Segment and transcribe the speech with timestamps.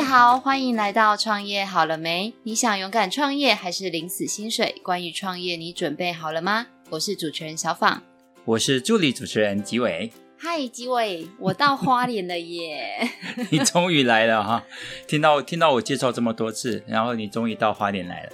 [0.00, 2.32] 家好，欢迎来到创业好了没？
[2.44, 4.80] 你想勇敢创业还是领死薪水？
[4.82, 6.68] 关于创业，你准备好了吗？
[6.88, 8.02] 我是主持人小访，
[8.46, 10.10] 我是助理主持人吉伟。
[10.38, 13.10] 嗨，吉伟，我到花莲了耶！
[13.52, 14.64] 你终于来了哈！
[15.06, 18.32] 听到听到我介绍这么多次，然后你终于到花莲来了。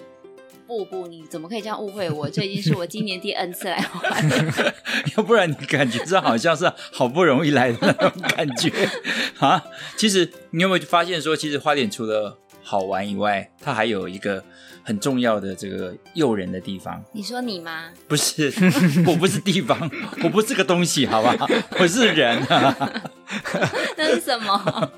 [0.67, 2.29] 不不，你怎么可以这样误会我？
[2.31, 4.55] 这已经是我今年第 N 次来花莲。
[5.17, 8.71] 要不然你感觉这好像是好不容易来的那种感觉
[9.39, 9.65] 啊！
[9.97, 14.43] 其实你有没有发现说，其实花莲除了好玩以外，它还有一个
[14.83, 17.03] 很重要的这个诱人的地方。
[17.13, 17.91] 你说你吗？
[18.09, 18.53] 不是，
[19.07, 19.89] 我不是地方，
[20.25, 21.49] 我不是个东西，好不好？
[21.79, 22.77] 我是人啊。
[23.97, 24.93] 那是什么？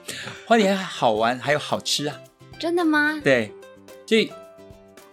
[0.47, 2.17] 花莲好玩，还有好吃啊！
[2.59, 3.21] 真的吗？
[3.23, 3.53] 对，
[4.07, 4.33] 所以。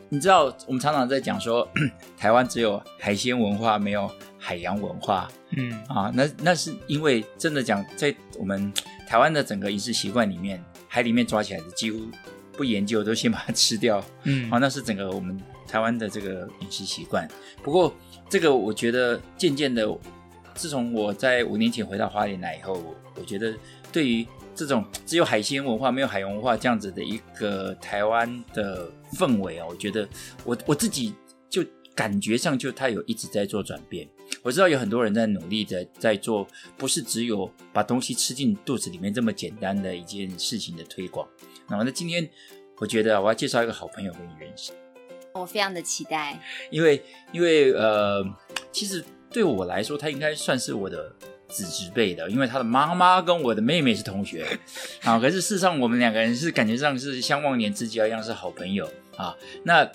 [0.09, 1.67] 你知道，我们常常在讲说，
[2.17, 5.27] 台湾只有海鲜文化，没有海洋文化。
[5.57, 8.71] 嗯啊，那那是因为真的讲，在我们
[9.07, 11.99] 台湾的整个饮食习惯里面，海里面抓起来的几乎
[12.53, 14.03] 不研究，都先把它吃掉。
[14.23, 17.27] 嗯，啊，那是整个我们台湾的这个饮食习惯。
[17.63, 17.93] 不过，
[18.29, 19.87] 这个我觉得渐渐的，
[20.53, 23.53] 自从我在五年前回到花莲来以后，我觉得
[23.91, 24.25] 对于。
[24.55, 30.07] 这种只有海鲜文化没有海洋文化这样子的一个台湾的氛围啊，我觉得
[30.45, 31.13] 我我自己
[31.49, 34.07] 就感觉上就它有一直在做转变。
[34.41, 41.27] 我知道有很多人在努力的在做，不是只有把东西吃进肚子里面这么简单的一件事情的推广。
[41.67, 42.27] 那么那今天
[42.77, 44.71] 我觉得我要介绍一个好朋友给你认识，
[45.33, 48.23] 我非常的期待，因为因为呃，
[48.71, 51.13] 其实对我来说，他应该算是我的。
[51.47, 54.45] 子侄辈的，因为他的妈妈跟我的妹妹是同学
[55.03, 55.19] 啊。
[55.19, 59.35] 可是事实上，我们两个人是感觉上是像忘年之交一样，是好朋友啊。
[59.63, 59.89] 那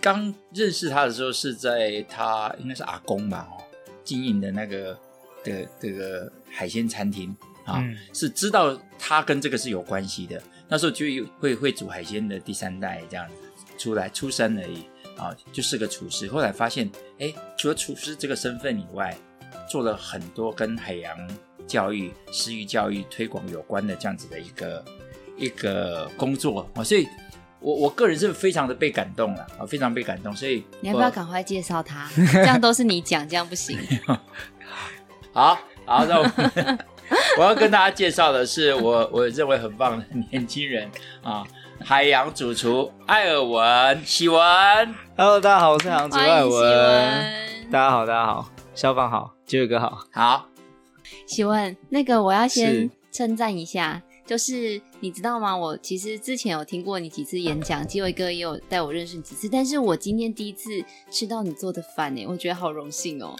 [0.00, 3.62] 刚认识他的时候，是在他应该是阿公吧，哦，
[4.04, 4.98] 经营的那个
[5.44, 7.34] 的这个海鲜餐厅
[7.64, 10.40] 啊，嗯，是知道他跟这个是有关系的。
[10.68, 11.04] 那时候就
[11.38, 13.34] 会会煮海鲜的第三代这样子
[13.76, 14.84] 出来出生而已
[15.16, 16.28] 啊，就是个厨师。
[16.28, 16.88] 后来发现，
[17.18, 19.16] 哎，除了厨师这个身份以外，
[19.70, 21.16] 做了很多跟海洋
[21.64, 24.84] 教育、食鱼教育推广有关的这样子的一个
[25.36, 27.06] 一个工作啊，所以
[27.60, 30.34] 我我个人是非常的被感动了啊，非常被感动。
[30.34, 32.10] 所以你要不要赶快介绍他？
[32.32, 33.78] 这样都是你讲，这样不行。
[35.32, 35.56] 好
[35.86, 36.26] 好，那我
[37.38, 40.90] 我要跟大家介绍的是我我认为很棒的年轻人
[41.22, 41.46] 啊，
[41.84, 44.40] 海洋主厨艾尔文喜文。
[45.16, 47.70] Hello，大家好，我是海洋主厨艾尔文。
[47.70, 48.50] 大家好，大家好，
[48.80, 49.34] 小访好。
[49.44, 50.48] 杰伟哥好，好。
[51.26, 55.54] 喜文，那个我要先称赞一下，就是你知道吗？
[55.54, 60.70] 我其实之前有听过你几次演讲，杰伟哥也有带我认识你几次，但是我今天第一次
[61.10, 63.36] 吃到你做的饭，哎，我觉得好荣幸哦。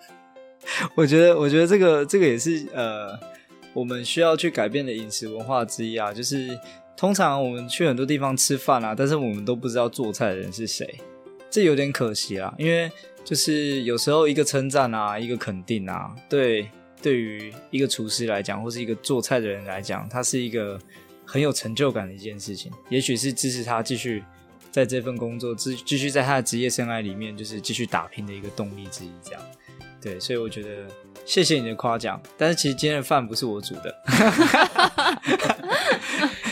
[0.94, 3.18] 我觉得，我觉得这个这个也是呃，
[3.72, 6.12] 我们需要去改变的饮食文化之一啊。
[6.12, 6.46] 就是
[6.94, 11.00] 通常我们去很多地方吃饭啊，但是我们都不知道做菜的人是谁，
[11.50, 12.90] 这有点可惜啦，因为。
[13.24, 16.66] 就是有时候一个称赞啊，一个肯定啊，对，
[17.02, 20.80] 对于一个厨师来讲，或是一个做菜的人来讲，它是一个
[21.26, 22.72] 很有成就感的一件事情。
[22.88, 24.24] 也许是支持他继续
[24.70, 29.10] 在这份工作，继继续在他的职业生涯里面，就是继续打拼的一个动力之一。
[29.22, 29.42] 这样，
[30.00, 30.86] 对，所以我觉得
[31.28, 32.18] 谢谢你的夸奖。
[32.38, 33.94] 但是其实今天的饭不是我煮的。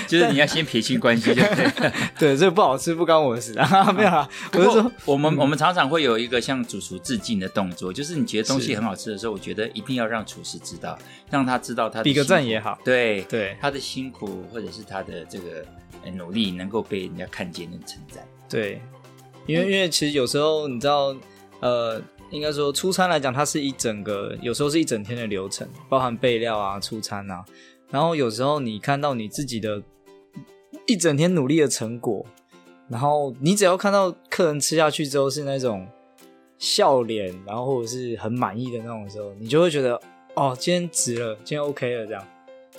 [0.06, 1.92] 就是你要先撇清关系，对不对？
[2.16, 4.28] 对，这个不好吃不关我的事啊， 没有啊。
[4.52, 10.96] 我是说，我们我们常常会有一个向主厨致敬的动作，就是你觉得东西很好吃的时候，我觉得一定要让厨师知道，
[11.30, 15.64] 让他知道他的比个赞也好，对对，他的辛苦或者是他的这个
[16.12, 18.22] 努力能够被人家看见跟称赞。
[18.48, 18.80] 对，
[19.46, 21.16] 因为因为其实有时候你知道，
[21.58, 22.00] 呃，
[22.30, 27.44] 应该说出餐来讲，它是一整个，有时候是一整天的流程，包含备料啊、出餐啊，
[27.90, 29.82] 然后有时候你看到你自己的。
[30.88, 32.24] 一整天努力的成果，
[32.88, 35.84] 然后你只要看到客人吃下去之后是那种
[36.58, 40.00] 笑脸，然后或者是很满意的那种时候，你就会觉得
[40.34, 42.24] 哦，今天值了，今天 OK 了，这样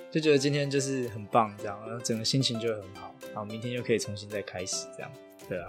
[0.09, 5.11] 就觉得今天就是很棒，这样，然后整个心情就会很好，然后明天就可以重新再开始，这样，
[5.49, 5.67] 对啊。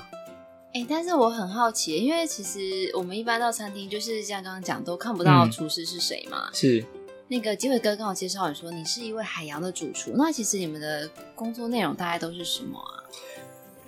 [0.74, 6.84] 哎、欸，但是我很好奇，因为其实我们一般到餐厅就是像刚刚讲，都看不到厨师是谁嘛，嗯、是。
[7.30, 13.04] 那个吉伟哥跟我介绍你说你是一位海洋的主厨，那其实你们的工作内容大概都是什么啊？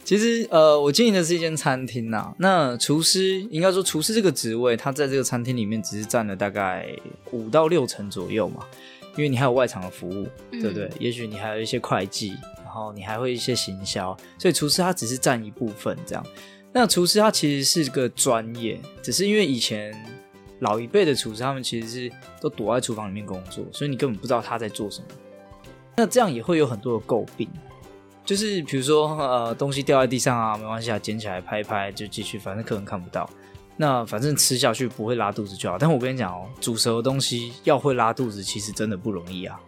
[0.05, 2.35] 其实呃，我经营的是一间餐厅呐。
[2.38, 6.87] 那厨师应该说厨师这个职位，他在这个餐厅里面只是占了大概
[7.31, 8.67] 五到六成左右嘛，
[9.17, 10.85] 因为你还有外场的服务，对不对？
[10.87, 12.31] 嗯、也许你还有一些会计，
[12.65, 16.26] 然后你还会一些行销，所以厨师他只是占一部分这样。
[16.72, 19.94] 那厨师他其实是个专业，只是因为以前。
[20.61, 25.06] 老一辈的厨师，他们其实是都躲在厨房里面工作，所以你根本不知道他在做什么。
[25.96, 27.49] 那这样也会有很多的诟病，
[28.26, 33.26] 就是比如说呃东西掉在地上啊，没关系啊，捡起来拍一拍就继续，反正客人看不到。
[33.78, 35.78] 那反正吃下去不会拉肚子就好。
[35.78, 39.58] 但我跟你讲哦，煮熟的东西要会拉肚子，其实真的不容易啊。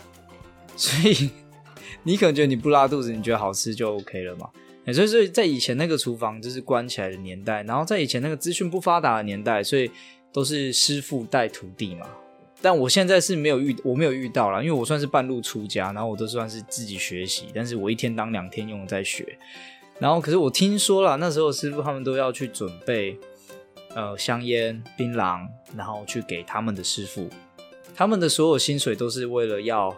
[0.76, 1.30] 所以
[2.04, 4.50] 你可能觉得你不拉肚子，你觉得好吃就 OK 了嘛？
[4.90, 9.90] 所以所以在以前那个厨房就是关起来的年代，然后在以前那个资讯不发达的年代，所以
[10.32, 12.06] 都是师傅带徒弟嘛。
[12.62, 19.38] 但我现在是没有遇，我没有遇到啦，因为我算是半路出家，然后我都算是自己学习，但是我一天当两天用在学。
[19.98, 23.18] 然后可是我听说了，那时候师傅他们都要去准备。
[23.94, 25.46] 呃，香烟、槟榔，
[25.76, 27.28] 然后去给他们的师傅，
[27.94, 29.94] 他们的所有薪水都是为了要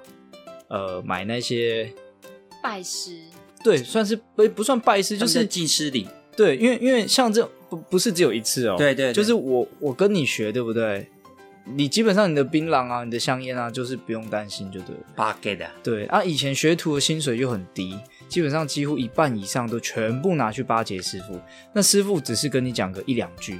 [0.66, 1.92] 呃买那些
[2.60, 3.20] 拜师，
[3.64, 6.06] 对，算是不不算拜师，就是祭师礼。
[6.37, 11.08] 对，因为因为像这不不是只有一次哦，对，对对，就是我我跟你学，对不对？
[11.66, 15.02] 你基本上你的槟榔啊，你的香烟啊，就是不用担心，就对了。
[15.16, 17.99] 八给的，对啊，以前学徒的薪水又很低。
[18.28, 21.40] 基本上几乎一半以上都全部拿去巴结师傅，
[21.72, 23.58] 那师傅只是跟你讲个一两句。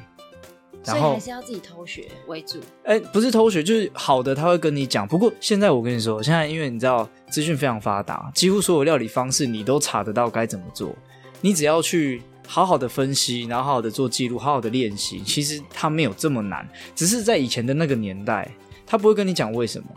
[0.85, 2.59] 然后所以还是要自己偷学为主。
[2.85, 5.07] 哎，不是偷学，就是好的，他会跟你讲。
[5.07, 10.95] 不过现在我跟你说，现在因为你知道资讯非常发达，几乎所有料理方式你都查得到该怎么做。
[11.41, 16.69] 你只要去好好的分析，然后好好的做记录，好好的练习，其实它没有这么难。
[16.95, 18.51] 只是在以前的那个年代，
[18.87, 19.89] 他不会跟你讲为什么。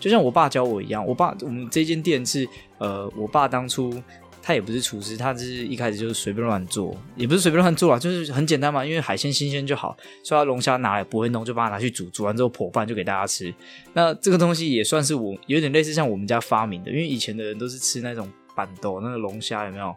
[0.00, 2.48] 就像我爸教我一样，我爸我们这间店是
[2.78, 4.02] 呃，我爸当初。
[4.42, 13.54] 他也不是厨师，他只是一开始就是随便乱做，也不是随便乱做啊，就是很简单嘛，因为海鲜新鲜就好，所以他龙虾拿来不会弄，就把它拿去煮，煮完之后破饭就给大家吃。
[13.92, 19.94] 那这个东西也算是我有点类似像我们家发明的，因为以前的人都是吃那种板豆，那个龙虾有没有？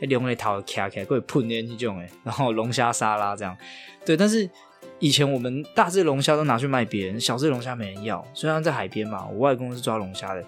[0.00, 3.56] 那龙尾头卡卡，会喷烟这种诶，然后龙虾沙拉这样。
[4.04, 4.50] 对，但是
[4.98, 8.26] 以前我们大只龙虾都拿去卖别人，小只龙虾没人要。
[8.34, 10.44] 虽然在海边嘛，我外公是抓龙虾的，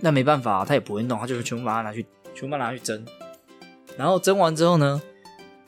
[0.00, 2.04] 那没办法，他也不会弄，他就全部把它拿去。
[2.34, 3.04] 全部拿去蒸，
[3.96, 5.00] 然后蒸完之后呢，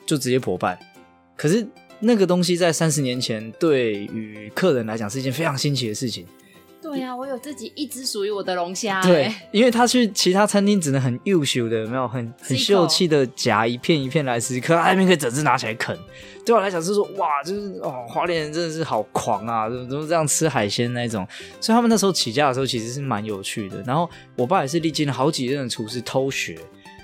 [0.05, 0.77] 就直接破拌。
[1.35, 1.65] 可是
[1.99, 6.25] 那个东西在三十年前，对于客人来讲是一件非常新奇的事情。
[6.87, 9.01] 对呀、啊，我有自己一只属于我的龙虾。
[9.01, 15.97] 对，因为他去其他餐厅只能很优秀的，有没有很很秀气的夹一片一片来吃，可他那边可以整只拿起来啃。
[16.45, 21.27] 对我来讲是说， 哇，就是哦，花莲人真的是好狂啊，怎么怎么这样吃海鲜那种。
[21.59, 23.81] 所以他们那时候起家的时候其实是蛮有趣的。
[23.85, 26.57] 然后我爸也是历经了好几任的厨师偷学。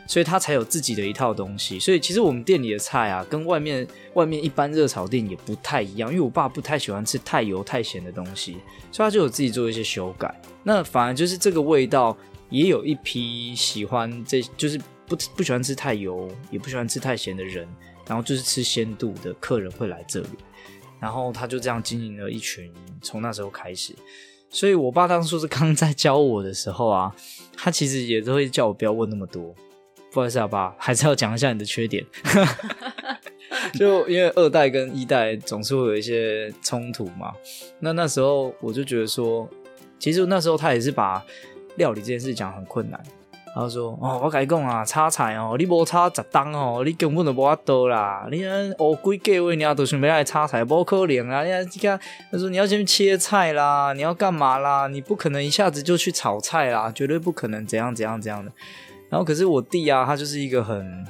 [0.06, 1.80] 所以他才有自己的一套东西。
[1.80, 6.10] 所以其实我们店里的菜啊，跟外面外面一般热炒店也不太一样。
[6.12, 8.58] 因为我爸不太喜欢吃太油太咸的东西，
[8.92, 10.34] 所以他就有自己做一些修改。
[10.64, 12.16] 那反而就是这个味道，
[12.50, 17.68] 也有一批喜欢这，就是不不喜欢吃太油，也不喜欢吃太咸的人，
[18.08, 20.30] 然后就是吃鲜度的客人会来这里。
[21.00, 22.72] 然后他就这样经营了一群，
[23.02, 23.94] 从那时候开始。
[24.50, 27.14] 所以我爸当初是刚在教我的时候啊，
[27.58, 29.54] 他其实也都会叫我不要问那么多。
[30.14, 32.06] 不好意思，啊，爸，还是要讲一下你的缺点。
[33.74, 37.34] 就因为二代跟一代总是会有一些冲突嘛。
[37.80, 39.50] 那那时候我就觉得说，
[39.98, 41.24] 其实那时候他也是把
[41.78, 43.02] 料理这件事讲很困难。
[43.56, 48.28] 然后说：“哦，我跟你讲啊，炒菜哦，你无炒十档哦，你根本就无法度啦。
[48.32, 48.50] 你看
[48.80, 51.44] 哦，几个位你要都准备来炒菜，不可能啊！
[51.44, 52.00] 你看，
[52.32, 54.88] 他说你要先切菜啦，你要干嘛啦？
[54.88, 58.52] 你不可能一下子就去炒菜啦，绝对不可能，怎样怎样怎样的。”
[59.14, 61.06] 然后可是我弟啊，他就是一个很，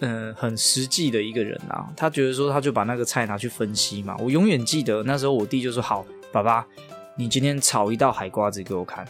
[0.00, 1.88] 嗯、很实际的一个人啊。
[1.96, 4.14] 他觉得说，他就把那个菜拿去分析嘛。
[4.18, 6.66] 我永远记得那时候，我弟就说：“好，爸爸，
[7.16, 9.02] 你今天炒一道海瓜子给我看。”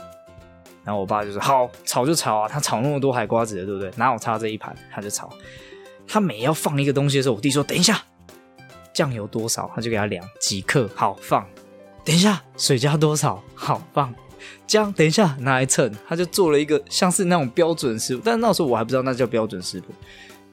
[0.87, 3.90] 然后我爸就说：“好，炒就炒啊。”他炒那么多海瓜子的，对不对？
[3.97, 4.73] 哪有差这一盘？
[4.88, 5.28] 他就炒。
[6.07, 8.00] 他每要放一个东西的时候，我弟说：“等一下，
[8.92, 11.45] 酱油多少？”他就给他量几克，好放。
[12.04, 13.42] 等一下，水加多少？
[13.57, 14.14] 好放。
[14.67, 19.87] 姜，等一下拿来称，他就做了一个像是那种标准师傅，但那时候我还不知道那叫标准师傅。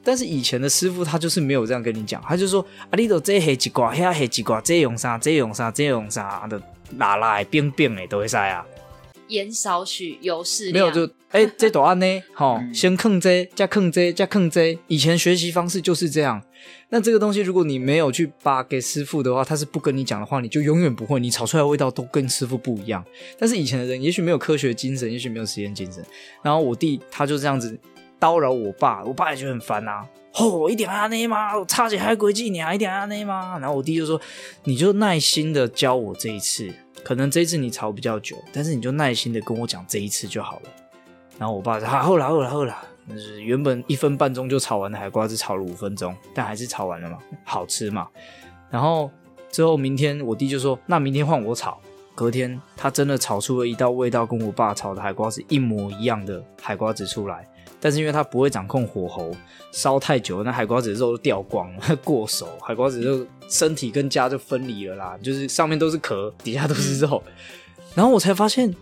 [0.04, 5.18] 但是以前的师傅他就是没有这样跟你讲，他就说啊，你都这黑几挂，那黑几挂，这用啥？
[5.18, 5.72] 这用啥？
[5.72, 6.62] 这用啥的，
[6.98, 8.64] 拉拉的冰冰的都会塞啊。
[9.28, 10.74] 盐少许，油适量。
[10.74, 12.06] 没有就哎、欸， 这多安呢？
[12.34, 14.78] 好，先控这，再控这，再控这。
[14.88, 16.42] 以前学习方式就是这样。
[16.90, 21.20] 那这个东西，如果你没有去扒给师傅的话，他是不跟你讲的话，你就永远不会。
[21.20, 23.04] 你炒出来的味道都跟师傅不一样。
[23.38, 26.04] 但是以前的人，也许没有科学精神，也许没有实验精神。
[26.42, 27.78] 然后我弟他就这样子
[28.20, 30.06] 叨扰我爸，我爸也觉得很烦啊。
[30.32, 31.58] 吼、哦，一点安内吗？
[31.58, 33.58] 我差几还规矩，你还一点安内吗？
[33.60, 34.20] 然后我弟就说
[34.66, 36.70] ：“你就耐心的教我这一次，
[37.06, 40.70] 可能这一次你炒比较久，但是你就耐心的跟我讲这一次就好了。”
[41.38, 42.76] 然后我爸说：“好、啊，好了，好了，好了。”
[43.08, 48.08] 就是原本一分半钟就炒完的海瓜子，炒了五分钟，但还是炒完了嘛，好吃嘛。
[48.72, 49.12] 然后
[49.52, 51.80] 之后明天我弟就说：“那明天换我炒。”
[52.16, 57.48] 隔天他真的炒出了一道味道跟我爸炒的海瓜子一模一样的海瓜子出来。
[57.86, 59.30] 但是因为它不会掌控火候，
[59.72, 67.22] 烧太久，那海瓜子的肉都掉光了，过熟，海瓜子就身体跟家就分离了啦，就是上面都是壳，底下都是肉。
[67.94, 68.74] 然后我才发现，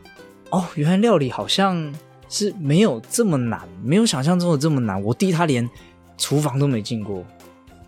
[0.52, 1.94] 哦，原来料理好像
[2.30, 5.04] 是没有这么难，没有想象中的这么难。
[5.04, 5.70] 我弟他连
[6.18, 7.26] 厨房都没进过，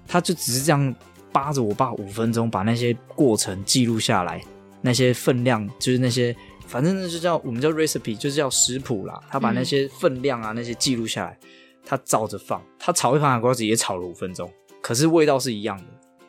[0.05, 0.93] 他就只是这样
[1.31, 4.43] 扒着我爸五分钟，把那些过程记录下来，
[4.81, 6.36] 那些分量就是那些。
[6.67, 9.22] 反正那就叫我们叫 recipe，就是叫食谱啦。
[9.29, 11.38] 他把那些分量啊、嗯、那些记录下来，
[11.86, 12.62] 他照着放。
[12.79, 15.84] 他炒一盘海瓜子也炒了五分钟，可是味道是一样的，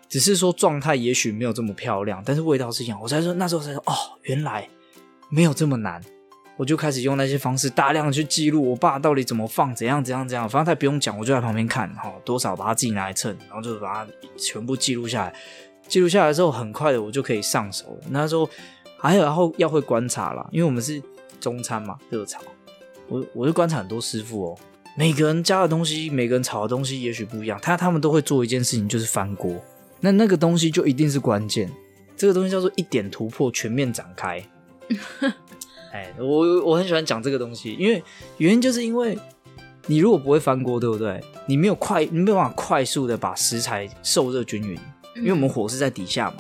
[0.09, 2.99] 只是说状态也许没有这么漂亮，但是味道是一样。
[3.03, 4.69] 我才说那时候才说哦，原来
[5.31, 6.01] 没有这么难。
[6.57, 10.49] 我就开始用那些方式大量的去记录我爸到底怎么放，怎样怎样怎样。
[10.49, 15.35] 反正他也不用讲，我就在旁边看哈，多少把它自己拿来称，然后就把它全部记录下来。
[15.89, 18.07] 记录下来之后，很快的我就可以上手了。
[18.11, 18.49] 那时候。
[18.99, 21.03] 还有，然后要会观察啦，因为我们是
[21.41, 22.41] 中餐嘛，热炒。
[23.09, 24.59] 我我就观察很多师傅哦，
[24.97, 29.55] 每个人加的东西，每个人炒的东西也许不一样，他他们都会做一件事情，就是翻锅。
[30.01, 31.71] 那那个东西就一定是关键，
[32.17, 34.43] 这个东西叫做一点突破，全面展开。
[35.93, 38.03] 哎，我我很喜欢讲这个东西，因为
[38.39, 39.17] 原因就是因为
[39.87, 41.23] 你如果不会翻锅，对不对？
[41.47, 44.79] 你没有快，你没有办法快速的把食材受热均匀，
[45.17, 46.39] 因为我们火是在底下嘛。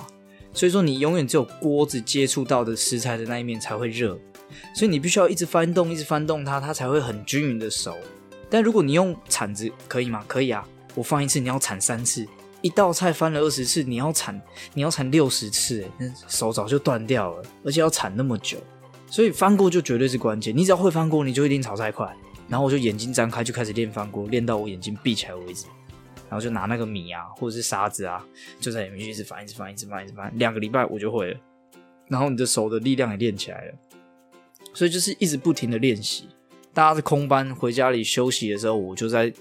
[0.56, 4.18] 所以说，你永远只有锅子接触到的食材的那一面才会热，
[4.74, 7.94] 所以你必须要一直翻动，一直翻动它，它才会很均匀的熟。
[8.48, 10.24] 但如果你用铲子，可以吗？
[10.26, 10.66] 可以啊。
[10.94, 12.26] 我翻一次，你要铲三次，
[12.62, 14.40] 一道菜翻了二十次，你要铲，
[14.72, 18.56] 你要铲六十次，那手早就断掉了，而且要铲那么久。
[19.10, 20.56] 所以翻锅就绝对是关键。
[20.56, 22.10] 你只要会翻锅，你就一定炒菜快。
[22.48, 25.66] 然后我就眼睛张开，就开始练翻锅，练到我眼睛闭起来为止。
[26.28, 28.24] 然后就拿那个米啊，或者是沙子啊，
[28.60, 31.40] 就在里面一直翻，一直翻，一直翻，一直翻，两个礼拜我就会了。
[32.08, 33.74] 然后你的手的力量也练起来了，
[34.74, 36.28] 所以就是一直不停的练习。
[36.74, 39.32] 大家是空班回家里休息的时候，我就在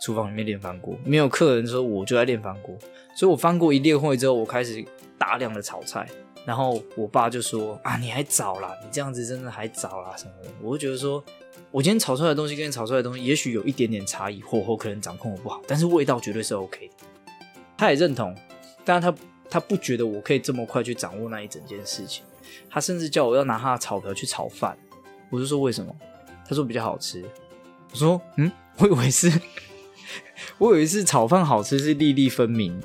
[0.00, 2.76] 厨房里面练翻锅；没有客人的时候，我就在练翻锅。
[3.16, 4.84] 所以我翻锅一练会之后，我开始
[5.18, 6.06] 大量的炒菜。
[6.46, 11.24] 然后我爸就说：“啊，你还早啦，你这样子真的还早啦什么的。”我就觉得说。
[11.74, 16.94] 我今天炒出来的东西跟你炒出来的东西，也许有一点点差异，火候可能掌控的不好，但是味道绝对是 OK 的。
[17.76, 18.32] 他也认同，
[18.84, 19.18] 但是他
[19.50, 22.24] 他不觉得我可以这么快去掌握那一整件事情。
[22.70, 24.78] 他甚至叫我要拿他的炒瓢去炒饭，
[25.30, 25.92] 我就说为什么？
[26.48, 27.24] 他说比较好吃。
[27.90, 29.32] 我说嗯，我以为是，
[30.58, 32.80] 我以为是炒饭好吃是粒粒分明，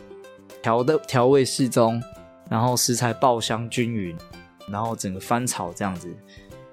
[0.63, 2.01] 调的调味适中，
[2.50, 4.17] 然后食材爆香均匀，
[4.67, 6.12] 然后整个翻炒这样子。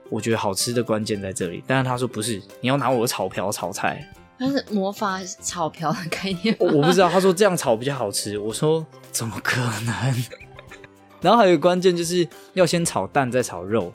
[0.09, 4.07] 我觉得好吃的关键在这里，但是他说不是，你要拿我的炒瓢炒菜。
[4.39, 6.67] 他是魔法炒瓢的概念我。
[6.67, 8.39] 我不知道，他说这样炒比较好吃。
[8.39, 10.25] 我说怎么可能？
[11.23, 13.91] 然后还有一个关键就是要先炒蛋再炒肉，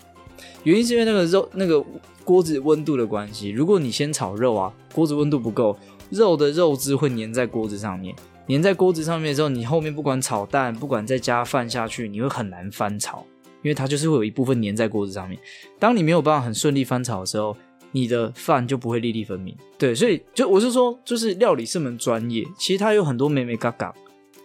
[0.63, 1.83] 原因是因为那个肉那个
[2.25, 3.49] 锅子温度的关系。
[3.49, 5.77] 如果你先炒肉啊，锅子温度不够，
[6.09, 8.15] 肉的肉汁会粘在锅子上面，
[8.49, 13.23] 粘在锅子上面之后，你后面不管炒蛋，不管再加饭下去，你会很难翻炒。
[13.61, 15.39] 因为它就是会有一部分粘在锅子上面，
[15.79, 17.55] 当你没有办法很顺利翻炒的时候，
[17.91, 19.55] 你的饭就不会粒粒分明。
[19.77, 23.93] 对，所以就我是说，就是料理是门专业，其实它有很多美美嘎嘎，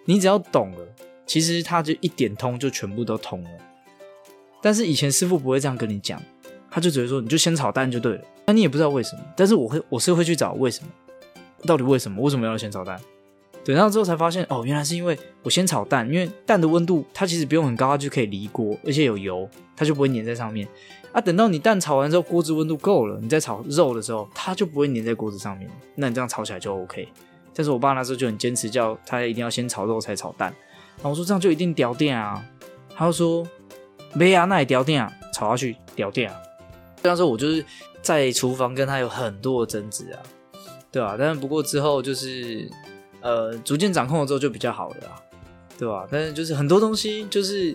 [0.05, 0.79] 你只要懂了，
[1.25, 3.51] 其实它就一点通就全部都通了。
[4.63, 6.21] 但是以前师傅不会这样跟你讲，
[6.71, 9.23] 他就只会说你就先炒蛋就对了，那你也不知道为什么。
[9.37, 10.91] 但是我会，我是会去找为什么，
[11.65, 12.21] 到底为什么？
[12.23, 13.01] 为什么要先炒蛋？
[13.67, 20.69] 等到之后才发现，哦，原来是因为我先炒蛋，因为蛋的温度它其实不用很高，它就可以离锅，而且有油，它就不会粘在上面。
[21.11, 25.69] 啊，等到你蛋炒完之后，锅子温度够了，你再炒肉的时候，它就不会粘在锅子上面。
[25.97, 27.09] 那你这样炒起来就 OK。
[27.53, 30.55] 但是我爸那时候就很坚持，叫他一定要先炒肉才炒蛋。
[30.99, 32.41] 然后我说这样就一定掉电啊，
[32.95, 33.45] 他就说
[34.13, 36.37] 没啊，那也掉电啊，炒下去掉电啊。
[37.03, 37.65] 那时候我就是
[38.01, 40.23] 在厨房跟他有很多的争执啊，
[40.93, 41.17] 对吧？
[41.19, 42.71] 但是不过之后就是。
[43.27, 45.21] 呃，逐渐掌控了之后就比较好了啦，
[45.77, 46.07] 对吧？
[46.09, 47.75] 但是就是很多东西，就是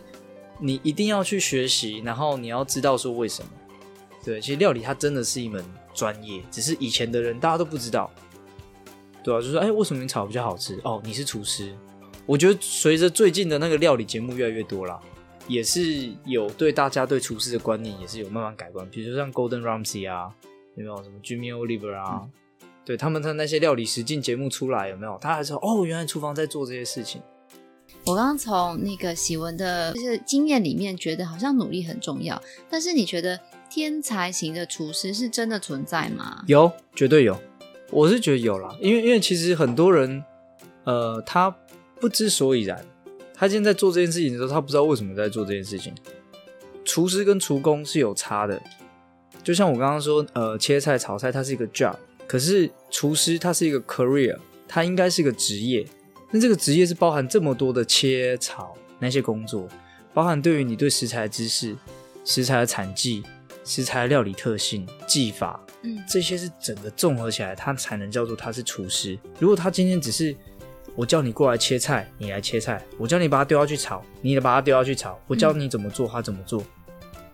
[0.60, 3.52] 你一定要去学习，然后你要知道说为什么。
[4.24, 5.62] 对，其实料理它真的是一门
[5.94, 8.10] 专业，只是以前的人大家都不知道，
[9.26, 10.80] 对啊，就说哎，为什么你炒比较好吃？
[10.86, 11.76] 哦，你是厨师。
[12.26, 14.98] 我觉得随着最近的那个料理节目越来越多啦，
[15.48, 18.90] 也是有对大家对厨师的观念也是有慢慢改观。
[18.90, 20.34] 比如说像 Gordon Ramsay 啊，
[20.76, 22.22] 有没有什么 Jamie Oliver 啊？
[22.92, 25.18] 对，他们的那些料理实境节目出来有没有？
[25.22, 27.22] 他还说哦，原来厨房在做这些事情。
[28.06, 36.44] 我刚刚从那个喜文的就是经验里面觉得好像努力很重要，但是你觉得天才型的厨师是真的存在吗？
[36.48, 37.40] 有，绝对有。
[37.92, 40.22] 我是觉得有啦，因为因为其实很多人
[40.84, 41.56] 呃，他
[42.02, 42.86] 不知所以然，
[43.34, 45.96] 他现在在做这件事情的时候，他不知道为什么在做这件事情。
[46.84, 48.62] 厨师跟厨工是有差的，
[49.42, 51.96] 就像我刚刚说，呃，切菜炒菜它是一个 job。
[52.32, 55.86] 可是厨师他是一个 career，他应该是个职业。
[56.30, 59.68] 那这个职业是包含这么多的切炒那些工作，
[60.14, 61.76] 包含对于你对食材的知识、
[62.24, 63.22] 食材的产季、
[63.66, 69.20] 食材的料理特性、技法，嗯，这些是整个综合起来，他才能叫做他是厨师。
[69.38, 70.34] 如果他今天只是
[70.96, 76.64] 我叫你过来切菜，你来切菜；我叫你把它丢下去炒，你把它丢下去炒；我教你怎么做，他怎么做。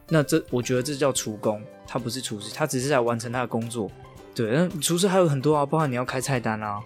[0.10, 3.92] 那这我觉得这叫厨工，他不是厨师，他只是在完成他的工作。
[4.38, 6.80] 对，那厨师还有很多啊，包含你要开菜单啊，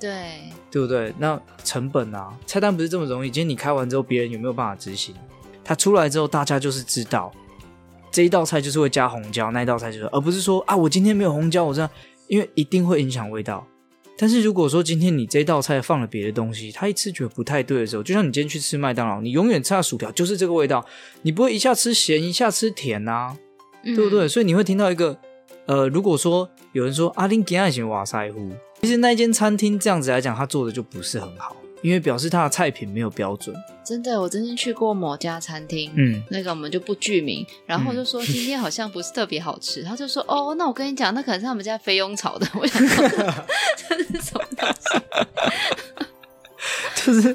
[0.00, 0.40] 对，
[0.72, 1.14] 对不对？
[1.18, 3.30] 那成本啊，菜单不是这么容易。
[3.30, 5.14] 今天你开完之后，别人有没有办法执行？
[5.62, 7.30] 他出来之后，大家就是知道
[8.10, 11.88] 这一道菜就是会加红椒，那一道菜就是，而不是说啊，我今天没有红椒，我这样，
[12.26, 13.64] 因为一定会影响味道。
[14.18, 20.84] 但是如果说今天你这道菜放了别的东西，他一吃觉得不太对的时候，就像你今天去吃麦当劳，你永远吃的薯条就是这个味道，
[21.22, 23.36] 你不会一下吃咸一下吃甜啊，
[23.84, 24.26] 嗯、对不对？
[24.26, 25.16] 所以你会听到一个，
[25.70, 28.50] 呃，如果说有人说阿林给爱情瓦塞乎，
[28.82, 31.54] 其实那间餐厅这样子来讲，他做的就不是很好。
[31.82, 43.16] 因为表示他的菜品没有标准，真的，我曾经去过某家餐厅，嗯，那个我们就不具名，然后就说 今天好像不是特别好吃，嗯、他就说哦，那我跟你讲，那可能是他们家菲佣炒的，我想说这
[44.02, 45.00] 是什么东西？
[47.06, 47.34] 就是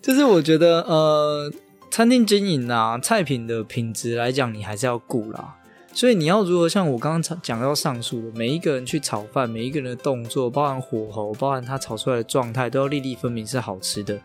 [0.00, 1.52] 就是我觉得呃，
[1.90, 5.56] 餐厅经营啊，菜品的品质来讲，你还是要顾啦。
[5.94, 14.20] 所以你要如何像我刚刚讲到上述的，每一个人去炒饭，每一个人的动作，包含火候，包含他炒出来的状态，都要粒粒分明是好吃的。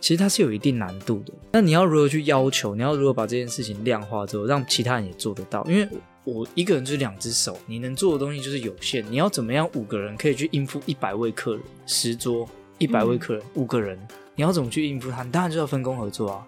[0.00, 1.32] 其实它是有一定难度的。
[1.50, 2.74] 那你要如何去要求？
[2.74, 5.64] 你要如何把这件事情量化之后，让其他人也做得到？
[5.64, 5.88] 因为
[6.24, 9.02] 我一个人就是两只手，你能做的东西就是有限。
[9.10, 11.62] 你要怎么样五个人可以去应付一百位客人？
[11.86, 13.98] 十桌一百位客人，嗯、五个人，
[14.36, 15.22] 你要怎么去应付他？
[15.22, 16.46] 你当然就要分工合作啊。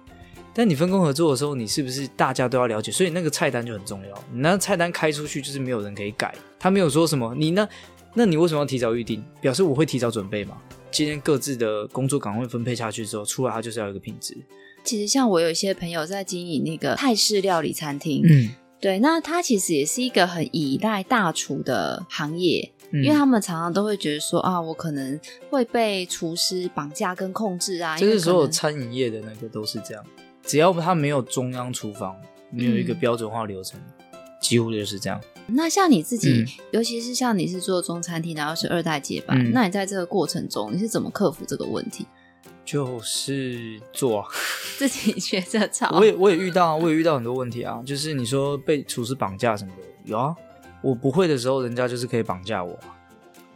[0.58, 2.90] 但你分工合作的时候，你是不是大家都要了解？
[2.90, 4.24] 所以那个菜单就很重要。
[4.32, 6.34] 你那菜单开出去，就是没有人可以改。
[6.58, 7.68] 他没有说什么，你呢？
[8.14, 9.22] 那你为什么要提早预定？
[9.38, 10.56] 表示我会提早准备嘛。
[10.90, 14.34] 今天各自的工作岗位分配下去之后，出来它就是要一个品质。
[14.82, 18.48] 其实像我有一些朋友在经营那个泰式料理餐厅，嗯，
[18.80, 27.98] 对，那他其实也是一个很依赖大厨的行业，嗯，因为他们常常都会觉得说啊，我可能会被厨师绑架跟控制啊。
[27.98, 30.02] 就是所有餐饮业的那个都是这样。
[30.46, 32.16] 只要它没有中央厨房，
[32.50, 33.78] 没有一个标准化流程，
[34.12, 35.20] 嗯、几乎就是这样。
[35.48, 42.06] 那像你自己，嗯、尤其是像你是做中餐厅，然后是二代接班，嗯、那你在这个过程中，你是怎么克服这个问题？
[42.64, 44.28] 就是做、啊，
[44.76, 45.96] 自己学着炒。
[45.98, 47.80] 我也我也遇到，啊我也遇到很多问题啊。
[47.86, 50.34] 就是你说被厨师绑架什么的，有啊。
[50.82, 52.76] 我不会的时候，人家就是可以绑架我。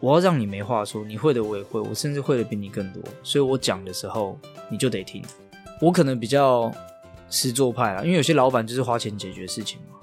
[0.01, 3.03] 我要让你没话说，你会的我也会，我甚至会的比你更多。
[3.23, 4.39] 所以我讲的时候，
[4.71, 5.23] 你就得听。
[5.81, 6.71] 我可能比较
[7.31, 9.97] 实作派啦，因为有些老板就是花钱解决事情嘛，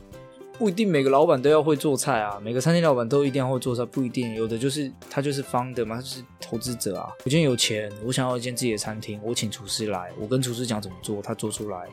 [0.58, 7.10] 不一定每个老板都要会做菜啊，每个餐厅老板都一定要会做菜，不一定，有的就是他就是 founder 嘛，他就是投资者啊。
[7.24, 11.88] 我今天有钱，我想要一间自己的餐厅，我请厨师来，我跟厨师讲怎么做，他做出来。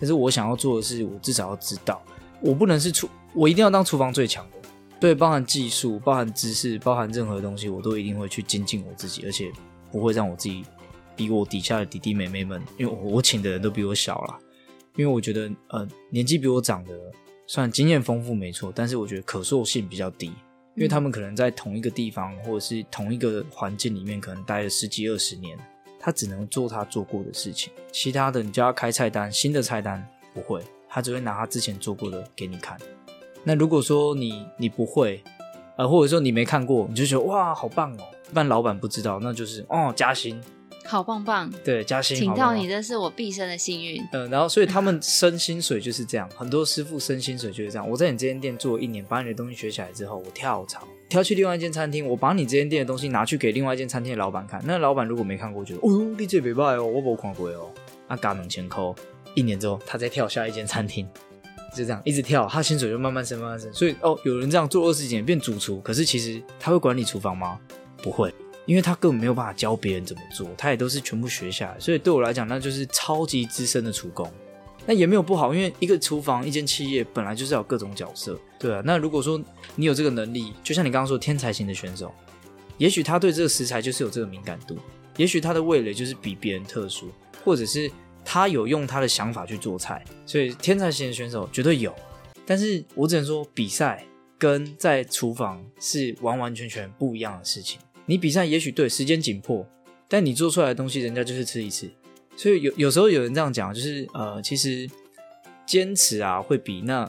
[0.00, 2.02] 但是我想要做的是，我至少要知道，
[2.40, 4.68] 我不能是厨，我一定要当厨房最强的。
[4.98, 9.52] 对，包含技术，包含知识，包含任何东西，我都一定会去精进我自己，而且
[9.92, 10.64] 不会让我自己。
[11.18, 14.38] 比我底下的弟弟妹妹们，因为我我请的人都比我小啦，
[14.94, 16.92] 因为我觉得呃年纪比我长的，
[17.44, 20.26] 虽然经验丰富没错，但是我觉得可塑性比较低，
[20.76, 25.58] 因为他们可能在同一个地方或者是同一个环境里面，可能待了十几二十年，
[25.98, 32.78] 他只能做他做过的事情，其他的你叫他开菜单，新的菜单不会，他只会拿他之前做过的给你看。
[33.42, 35.20] 那如果说你你不会，
[35.76, 40.40] 呃或者说你没看过，你就觉得哇好棒哦，一般老板不知道，那就是哦加薪。
[40.90, 44.02] 好棒棒，对，加薪，请到你，这是我毕生的幸运。
[44.10, 47.86] 嗯，然后所以他们升薪水就是这样，很多师傅升薪水就是这样。
[47.86, 54.62] 我在你这间店做一年，把你的东西学起来之后，我跳槽，跳去另外一间餐厅，我把你这间店的东西拿去给另外一间餐厅的老板看。
[54.64, 57.70] 那老板如果没看过，觉得哦哟，你这没卖哦，我没看过哦，
[58.08, 58.96] 那嘎门前扣，
[59.34, 61.06] 一年之后他再跳下一间餐厅，
[61.76, 63.70] 就这样一直跳，他薪水就慢慢升，慢慢升。
[63.74, 67.60] 所以哦，有人这样做二十几年变主厨，可是其实他会管理厨房吗？
[68.02, 68.34] 不会。
[68.68, 74.30] 因为他根本没有办法教别人怎么做，他也都是全部学下来，所以对我来讲，那就是超级资深的厨工。
[74.84, 78.82] 那也没有不好，因为一个厨房、一间企业本来就是要各种角色，对啊。
[78.84, 79.42] 那如果说
[79.74, 82.12] 你有这个能力，就像你刚刚说天才型的选手，
[82.76, 84.76] 也许他对这个食材就是有这个敏感度，
[85.16, 87.10] 也许他的味蕾就是比别人特殊，
[87.42, 87.90] 或者是
[88.22, 91.94] 他有用他的想法去做菜，所以天才型的选手绝对有。
[92.44, 94.04] 但是我只能说，比赛
[94.38, 97.78] 跟在厨房是完完全全不一样的事情。
[98.08, 99.66] 你比赛也许对时间紧迫，
[100.08, 101.90] 但你做出来的东西，人家就是吃一次。
[102.36, 104.88] 所以有有时候有人这样讲，就是呃，其实
[105.66, 107.06] 坚持啊，会比那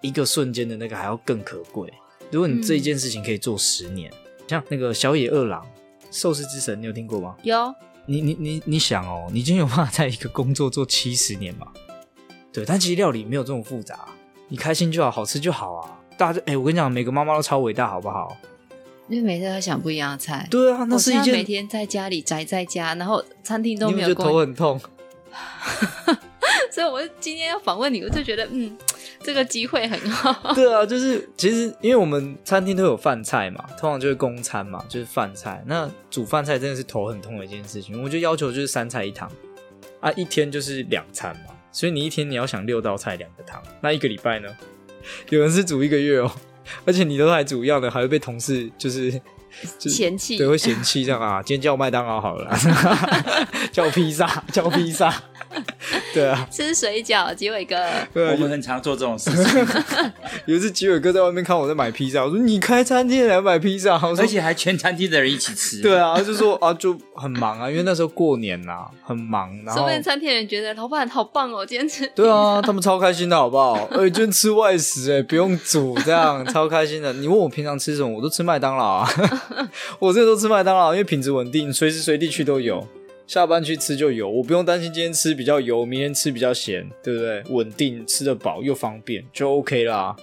[0.00, 1.92] 一个瞬间的那个还要更可贵。
[2.30, 4.10] 如果你这一件事情可以做十年，
[4.46, 5.62] 像那个小野二郎，
[6.10, 7.36] 寿司之神，你有听过吗？
[7.42, 7.54] 有。
[8.06, 11.66] 你你你你想哦，你今天有办法在一个工作做七十年吗？
[12.50, 14.08] 对，但其实料理没有这么复杂，
[14.48, 16.00] 你开心就好，好吃就好啊。
[16.16, 18.34] 大家，哎、欸，我跟你讲，每个妈妈都超伟大，好不好？
[19.08, 20.46] 因为每天都想不一样的菜。
[20.50, 24.08] 对啊，那是一件每天在家里宅在家，然后餐厅都没有。
[24.08, 24.80] 你就头很痛。
[26.70, 28.76] 所以，我今天要访问你，我就觉得，嗯，
[29.22, 30.32] 这个机会很好。
[30.54, 35.62] 对啊，就是其实，因为我们餐厅都有饭菜嘛，通常就是公餐嘛，就是饭菜。
[35.66, 38.02] 那煮饭菜真的是头很痛的一件事情。
[38.02, 39.30] 我就要求就是三菜一汤
[40.00, 44.48] 啊，一天就是两餐嘛，所以你一天你要想六道菜两个汤，那一个礼拜呢？
[45.30, 46.30] 有人是煮一个月哦，
[46.84, 49.20] 而且你都还煮一样的，还会被同事就是。
[49.78, 52.54] 就嫌弃，对，会嫌弃这样啊，今天叫麦当劳好了，
[53.72, 55.12] 叫披萨，叫披萨，
[56.18, 57.76] 对啊，吃水饺，吉伟哥，
[58.14, 59.66] 我们很常做这种事情。
[60.46, 65.80] 有一次吉伟哥在外面看我在买披萨，我说你开餐厅来买披萨，而且还全餐厅的人一起吃。
[65.80, 69.48] 对啊，就说啊就很忙啊，因为那时候过年呐，很忙。
[69.64, 72.04] 然后，说不定餐厅人觉得老板好棒哦，今天吃。
[72.16, 73.74] 对啊，他们超开心的好不好？
[73.92, 77.12] 哎，今天吃外食哎，不用煮这样，超开心的。
[77.12, 79.08] 你问我平常吃什么，我都吃麦当劳啊。
[80.00, 82.84] 我这都吃麦当劳，因为品质稳定，随时随地去都有。
[83.28, 87.44] 下班去吃就有，我不用担心今天吃比较油，明天吃比较咸，对不对？
[87.50, 90.16] 稳定，吃得饱又方便，就 OK 啦。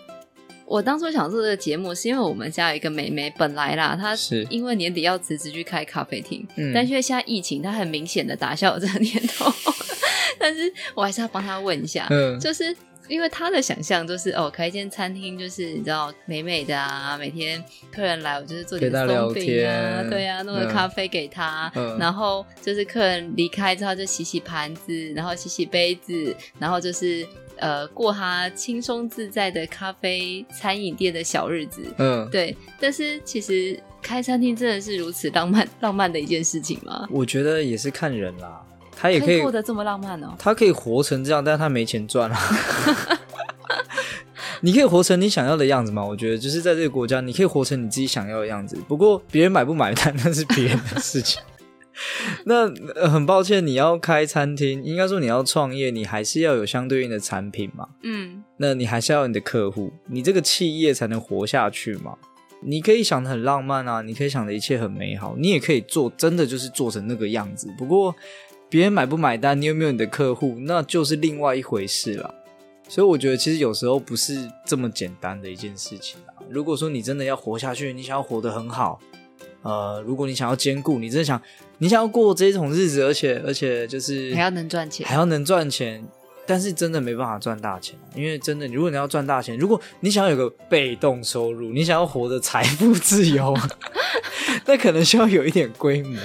[0.65, 9.53] 我当初想做这个节目，是因为我们家有一个妹妹，本来啦，她是因为年底要辞职去开咖啡厅，嗯，但是因为现在疫情，她很明显的打消了这个念头。
[10.39, 12.75] 但是我还是要帮她问一下，嗯，就是。
[13.07, 27.25] 因为他的想象就是哦，开一间餐厅就是你知道美美的啊，每天客人来我就是做点松饼啊，对啊，弄个咖啡给他，嗯、然后就是客人离开之后就洗洗盘子，然后洗洗杯子，然后就是
[27.57, 32.55] 呃过他轻松自在的咖啡餐饮店的小日子，嗯，对。
[32.79, 37.07] 但是其实开餐厅真的是如此浪漫浪漫的一件事情吗？
[37.09, 38.61] 我觉得也是看人啦。
[38.95, 42.39] 他也可以过得这么浪漫哦，他可以活成这样，但是他没钱赚啊。
[44.61, 46.03] 你可以活成你想要的样子吗？
[46.03, 48.75] 我觉得就是在这个国家，你可以活成你自己想要的样子。
[48.87, 51.39] 不过别人买不买单 那是别人的事情。
[52.45, 57.89] 那、呃、很抱歉，你要开餐厅，应该说你要创业，你还是要有相对应的产品嘛。
[58.01, 62.15] 嗯，那你还是要有你的客户，你这个企业才能活下去嘛。
[62.61, 67.67] 你可以想的很浪漫啊，你可以想的一切很美好，你也可以做，真的就是做成那个样子。
[67.77, 68.15] 不过。
[68.69, 72.33] 别人买不买单，你有没有你的客户，那就是另外一回事了。
[72.87, 76.33] 所以我觉得，其实有时候不是这么简单的一件事情啊。
[76.49, 78.99] 如果说你真的要活下去，你想要活得很好，
[79.63, 81.41] 呃，如果你想要兼顾，你真的想，
[81.79, 86.05] 你想要过这种日子，而且而且就是还要能赚钱，还要能赚钱。
[86.45, 93.57] 但是真的没办法赚大钱，因为真的，如果你要赚大钱，如果你想要有个被动收入，你想要活得财富自由，
[94.67, 96.19] 那可能需要有一点规模，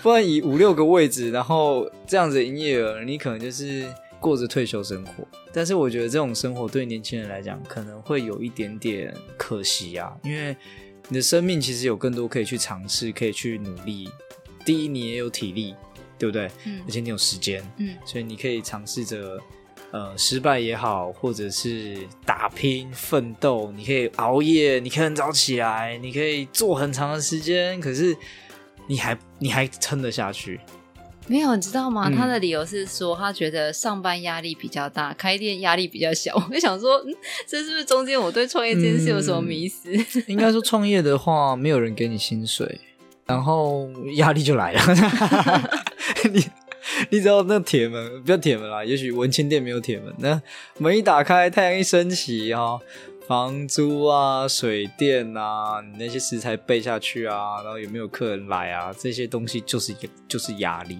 [0.00, 3.84] 不然以五六个位置，然后这样子营业额，你可能就是
[4.20, 5.26] 过着退休生活。
[5.52, 10.56] 但是我觉得这种生活对年轻人来讲，可能会有一点点可惜啊，因为
[11.08, 14.08] 你的生命其实有更多可以去尝试，可以去努力。
[14.64, 15.74] 第一，你也有体力，
[16.16, 16.48] 对不对？
[16.64, 16.80] 嗯。
[16.86, 19.38] 而且你有时间，嗯，所以你可以尝试着。
[19.94, 28.16] 呃，失败也好，或者是打拼奋斗，你可以熬夜，你可以很早起来，你可以做很长的时间，可是
[28.88, 30.58] 你还你还撑得下去？
[31.28, 32.08] 没有，你知道吗？
[32.08, 36.34] 嗯、他的理由是说，他觉得上班压力比较大，开店压力比较小。
[36.50, 37.14] 我就想说，嗯，
[37.46, 39.88] 这是不是中间我对创业这件事有什么迷思？
[39.94, 42.80] 嗯、应该说，创业的话，没有人给你薪水，
[43.26, 44.80] 然后压力就来了。
[46.32, 46.44] 你。
[47.10, 50.12] 你知道那铁门，不要铁门啦，也许文青店没有铁门。
[50.18, 50.40] 那
[50.78, 52.80] 门一打开，太阳一升起哦，
[53.26, 59.94] 房租啊、水电啊，你那些食材备下去啊，然后有没有客人来啊，这些东西就是
[60.28, 60.98] 就是压力。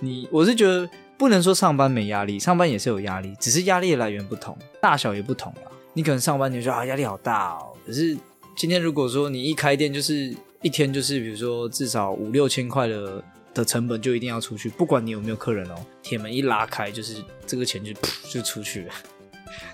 [0.00, 5.70] 你我是觉得不能说上班没压力，上班也是有压力，只是压力的来源不同，大小也不同啦。
[5.94, 8.16] 你可能上班你就说啊压力好大哦，可是
[8.56, 13.22] 今天如果说你一开店就是一天就是比如说至少五六千块的。
[13.54, 15.74] 的成本就一定要出去，不管你有没有客人哦。
[16.02, 17.92] 铁门一拉开，就是这个钱就
[18.28, 18.94] 就出去了。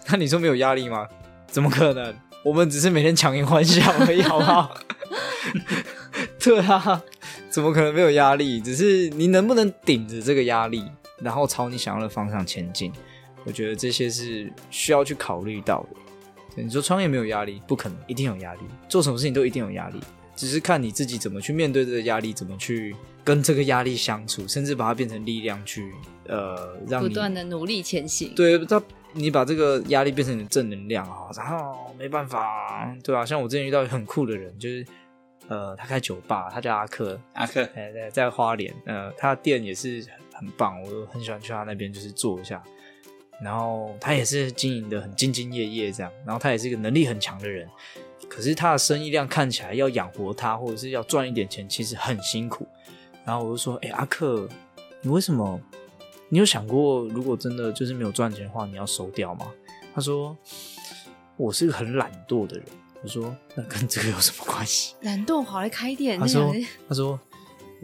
[0.09, 1.09] 那你说没有压力吗？
[1.49, 2.15] 怎么可能？
[2.45, 4.79] 我们只是每天强颜欢笑而已，好不好？
[6.39, 7.03] 对啊，
[7.51, 8.61] 怎么可能没有压力？
[8.61, 10.85] 只是你能不能顶着这个压力，
[11.19, 12.93] 然后朝你想要的方向前进？
[13.45, 16.63] 我觉得这些是需要去考虑到的。
[16.63, 17.63] 你说创业没有压力？
[17.67, 18.61] 不可能，一定有压力。
[18.89, 20.01] 做什么事情都一定有压力。
[20.37, 25.93] 只是看你自己怎么去面对这个压力，怎么去跟这个压力相处，甚至把它变成力量去，
[26.27, 28.35] 呃，让你不断的努力前行。
[28.35, 33.27] 对，他你把这个压力变成你的正能量啊，然后没办法，对吧？
[33.27, 34.87] 像我之前遇到很酷的人，就是
[35.49, 42.63] 呃，他开酒吧，他叫阿克，阿克，对对，在花莲，呃，他的店也是很棒，我很喜欢去他那边就是坐一下。
[43.43, 47.67] 然后他也是经营的很兢兢业业这样，然后他也是一个能力很强的人，
[48.29, 52.69] 可是他的生意量看起来要养活他或者是要赚一点钱，其实很辛苦。
[53.31, 54.49] 然后我就说，哎，阿克，
[55.03, 55.61] 你为什么？
[56.31, 59.47] 你有想过，如果真的就是没有赚钱的话，你要收掉吗？
[59.95, 60.37] 他说，
[61.37, 62.67] 我是个很懒惰的人。
[63.05, 64.97] 我说，那跟这个有什么关系？
[65.03, 66.19] 懒惰好来开店。
[66.19, 66.53] 他说，
[66.89, 67.21] 他说，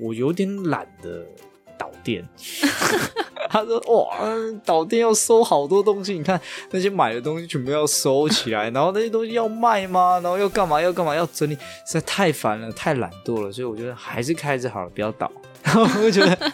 [0.00, 1.24] 我有点懒得
[1.78, 2.28] 倒店。
[3.48, 4.18] 他说：“哇，
[4.64, 10.20] 导电要收好多东西，你看那些买的东西全部要收起来，然后那些东西要卖吗？
[10.22, 10.80] 然后要干嘛？
[10.80, 11.14] 要干嘛？
[11.14, 11.54] 要整理，
[11.86, 13.50] 实在太烦了，太懒惰了。
[13.50, 15.30] 所以我觉得还是开着好了，不要倒。
[15.62, 16.52] 然后我就觉得，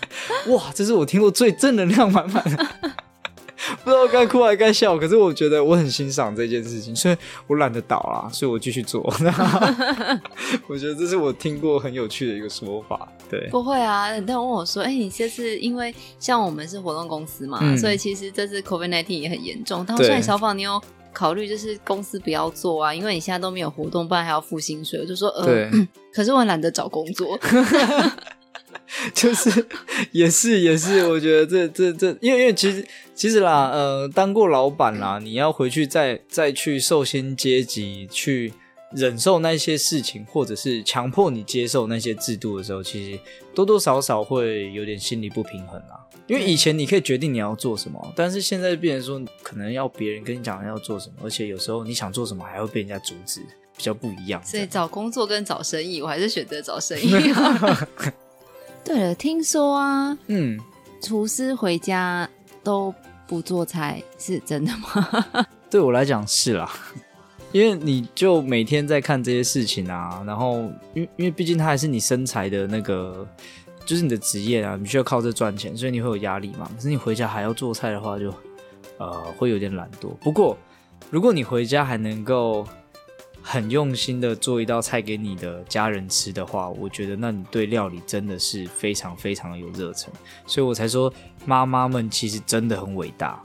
[0.52, 2.66] 哇，这是我听过最正能量满满的。”
[3.84, 7.16] 不知道该哭还该笑，可是我觉得我很欣赏这件事情，所以
[7.46, 9.02] 我懒得倒啦，所以我继续做。
[10.68, 13.08] 我觉得这是我听过很有趣的一个说法。
[13.28, 19.84] 对，不会啊，很多人问我说：“哎、欸，你这次因为像我们是活动公司嘛，嗯、所以其实这次 COVID-19 也很严重。
[19.86, 20.80] 但我说小宝，你有
[21.12, 22.94] 考虑就是公司不要做啊？
[22.94, 25.70] 因为你现在都没有活动，不然还要付薪水。”我就说：“呃，对
[26.14, 27.38] 可是我很懒得找工作。”
[29.14, 29.66] 就是
[30.10, 38.52] 也是也是，我觉得这这这，因为因为其实其实啦，呃，当过老板啦，你要回去再再去受薪阶级，去
[38.92, 43.18] 忍受那些事情，或者是强迫你接受那些制度的时候，其实
[43.54, 45.98] 多多少少会有点心理不平衡啦。
[46.28, 53.40] 因为以前你可以决定你要做什么，但是现在变成说，可能要别人跟你讲要做什么，而且有时候你想做什么还会被人家阻止，
[53.76, 54.42] 比较不一样。
[54.44, 57.12] 所以找工作跟找生意，我还是选择找生意。
[58.84, 60.58] 对了，听说啊，嗯，
[61.00, 62.28] 厨师回家
[62.62, 62.92] 都
[63.26, 65.46] 不做菜，是真的吗？
[65.70, 66.70] 对我来讲是啦，
[67.52, 70.58] 因为你就每天在看这些事情啊，然后
[70.94, 73.26] 因为因为毕竟它还是你身材的那个，
[73.86, 76.68] 就是你的职业啊，你需要靠这赚钱，所以你会有压力嘛。
[76.74, 78.36] 可是你回家还要做菜的话就，就
[78.98, 80.08] 呃会有点懒惰。
[80.20, 80.58] 不过
[81.08, 82.66] 如果你回家还能够。
[83.42, 90.10] 很用心的做一道菜给你的家人吃的话，我觉得那你对料理真的是非常非常有热忱，
[90.46, 91.12] 所以我才说
[91.44, 93.42] 妈妈们其实真的很伟大，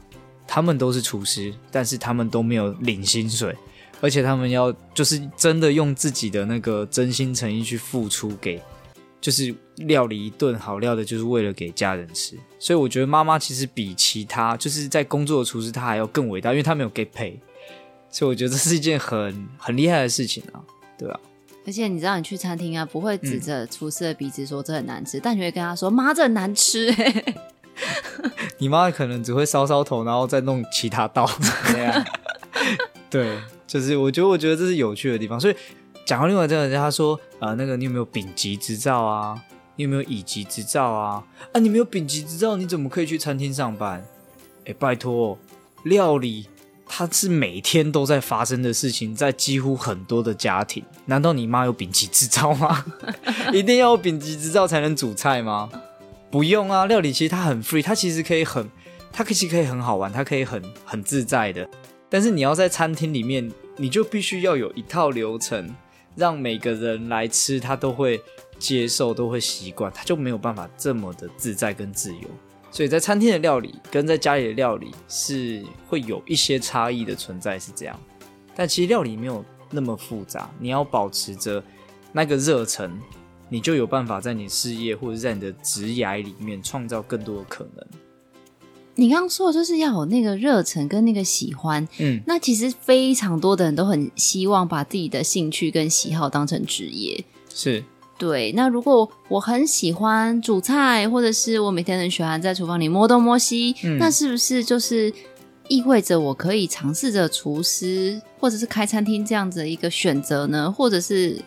[0.48, 3.56] 他们都是厨师，但是他们都没有领薪水，
[4.00, 8.62] 而且他们要就是真的用自己的那个真心诚意去付出给，
[9.20, 17.34] 就是料理一顿好料的，就是为了给家人吃，所以我觉得妈妈其实比其他就是在工作的厨师他还要更伟大，因为他没有 get pay。
[18.10, 20.60] 所以我觉得这是一件很很厉害的事情啊，
[20.98, 21.20] 对啊？
[21.66, 27.24] 而且你知道，你去餐厅啊，不会指着厨师的鼻子说这很难吃，嗯、但你会跟他说：“妈，这很难吃。”哎，
[28.58, 31.30] 你妈可能只会搔搔头，然后再弄其他道。
[31.74, 32.06] 对啊，
[33.12, 35.38] 对，就是我觉得，我觉得这是有趣的地方。
[35.38, 35.56] 所以
[36.06, 39.38] 讲到另外这个人，他说：“啊、呃，那个你有没有丙级执照啊？
[39.76, 41.22] 你有没有乙级执照啊？
[41.52, 44.04] 啊，你没有丙级执照，你怎么可以去餐厅上班？
[44.66, 45.38] 哎，拜托，
[45.84, 46.48] 料理。”
[46.88, 50.84] 它是每天都在发生的事情，在几乎很多的家庭。
[51.06, 52.86] 难道你妈有丙级执照吗？
[53.54, 55.70] 一定要有丙级执照才能煮菜吗？
[56.32, 58.70] 不用啊，料理其实它很 free，它其实可以很，
[59.12, 61.70] 它其实可以很好玩，它可以很很自在的。
[62.10, 65.76] 但是你要在餐厅里面，你就必须要有一套流程，
[66.16, 68.22] 让每个人来吃，他都会
[68.58, 72.28] 接受，都会习惯，他就没有办法这么的自在跟自由。
[72.70, 78.00] 所以在餐厅的料理跟在家里的料理是会有一些差异的存在，是这样。
[78.56, 81.64] 但其实料理没有那么复杂，你要保持着
[82.12, 82.92] 那个热忱，
[83.50, 87.86] 你就有办法在你事业或者在你的职涯里面创造更多的可能。
[88.96, 97.84] 你刚刚说的就是要有那个热忱跟那个喜欢，嗯，那其实非常多的人都很希望把自己的兴趣跟喜好当成职业，是。
[98.18, 105.14] 对，那如果我很喜欢煮菜，或者是我每天很喜欢在厨房里摸东摸西，嗯、那是不是就是
[105.68, 110.72] 意味着我可以尝试着厨师，或者是开餐厅这样子的一个选择呢？
[110.72, 111.40] 或者是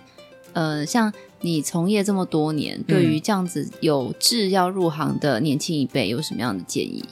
[0.53, 7.05] 呃，像你从业这么多年，嗯、对于这样子有志要入行的年轻一辈，有什么样的建议？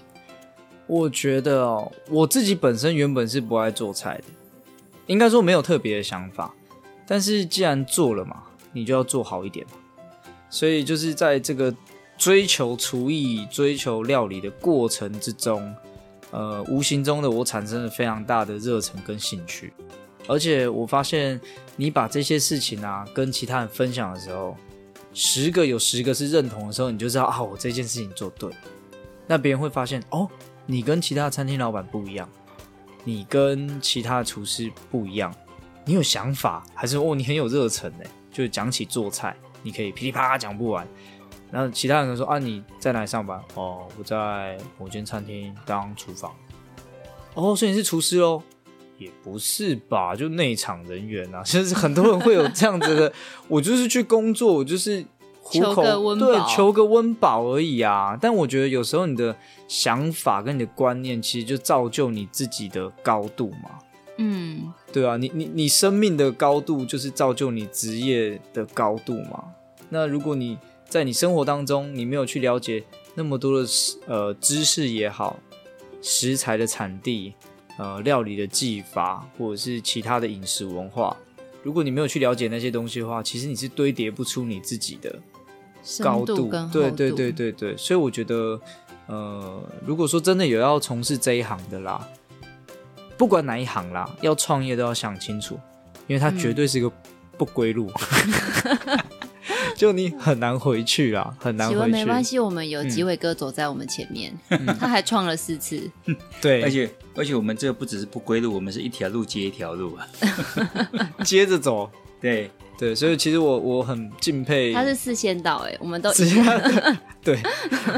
[0.87, 4.25] 我觉得哦，我自己本身原本是不爱做菜的，
[5.07, 6.55] 应该说没有特别的想法，
[7.07, 8.45] 但是既然做了嘛。
[8.79, 9.73] 你就要做好一点嘛，
[10.49, 11.75] 所以就是在这个
[12.17, 15.75] 追求厨艺、追求料理的过程之中，
[16.31, 19.73] 呃，无形中的我产生了非常大的热忱跟兴趣，
[20.27, 21.41] 而且我发现
[21.77, 24.57] 你把这些事情啊跟其他人分享的时候，
[25.15, 28.51] 十个有十个是认同的时候，你就知道啊，我这件事情做对。
[29.27, 30.29] 那别人会发现哦，
[30.67, 32.29] 你跟其他餐厅老板不一样，
[33.05, 35.35] 你跟其他厨师不一样，
[35.85, 38.05] 你有想法，还是哦，你很有热忱呢？
[38.39, 40.87] 就讲起做菜，你可以噼里啪啦讲不完。
[41.51, 43.43] 然后其他人说啊，你在哪里上班？
[43.55, 46.33] 哦，我在某间餐厅当厨房。
[47.35, 48.43] 哦，所以你是厨师哦？
[48.99, 51.43] 也不是吧，就内场人员啊。
[51.45, 53.13] 其 实很多人会有这样子的，
[53.49, 55.05] 我就是去工作，我就是
[55.41, 58.17] 糊口，求个温饱，对，求个温饱而已啊。
[58.21, 63.79] 但我觉得有时候你的想法跟你的观念，其实就造就你自己的高度嘛。
[64.21, 69.45] 嗯，对啊，你你你生命的高度就是造就你职业的高度嘛。
[69.89, 72.83] 那如果你在你生活当中，你没有去了解
[73.15, 73.69] 那么多的
[74.07, 75.39] 呃知识也好，
[76.03, 77.33] 食材的产地，
[77.77, 81.17] 呃料理的技法，或者是其他的饮食文化，
[81.63, 85.17] 如果你没有去了解那些东西的话，其实你是堆叠不出你自己的
[86.03, 86.37] 高度。
[86.37, 88.61] 度对对对对对，所以我觉得，
[89.07, 92.09] 呃，如果说真的有要从事这一行的啦。
[93.19, 95.59] 不管哪一行啦，要创业都要想清楚，
[96.07, 96.91] 因为它绝对是一个
[97.37, 97.91] 不归路，
[98.25, 98.99] 嗯、
[99.77, 101.91] 就你很难回去啊，很难回去。
[101.91, 105.91] 没关系，我们有几位哥走在我们前面，嗯、他还创了四次。
[106.41, 110.09] 对，而且而且我们这个不只是不归路，我们是一条路接一条路啊，
[111.25, 111.91] 接着走。
[112.21, 112.51] 对。
[112.79, 116.13] 对，所以其实我我很敬佩，他是四线道哎，我们都
[117.25, 117.37] 对，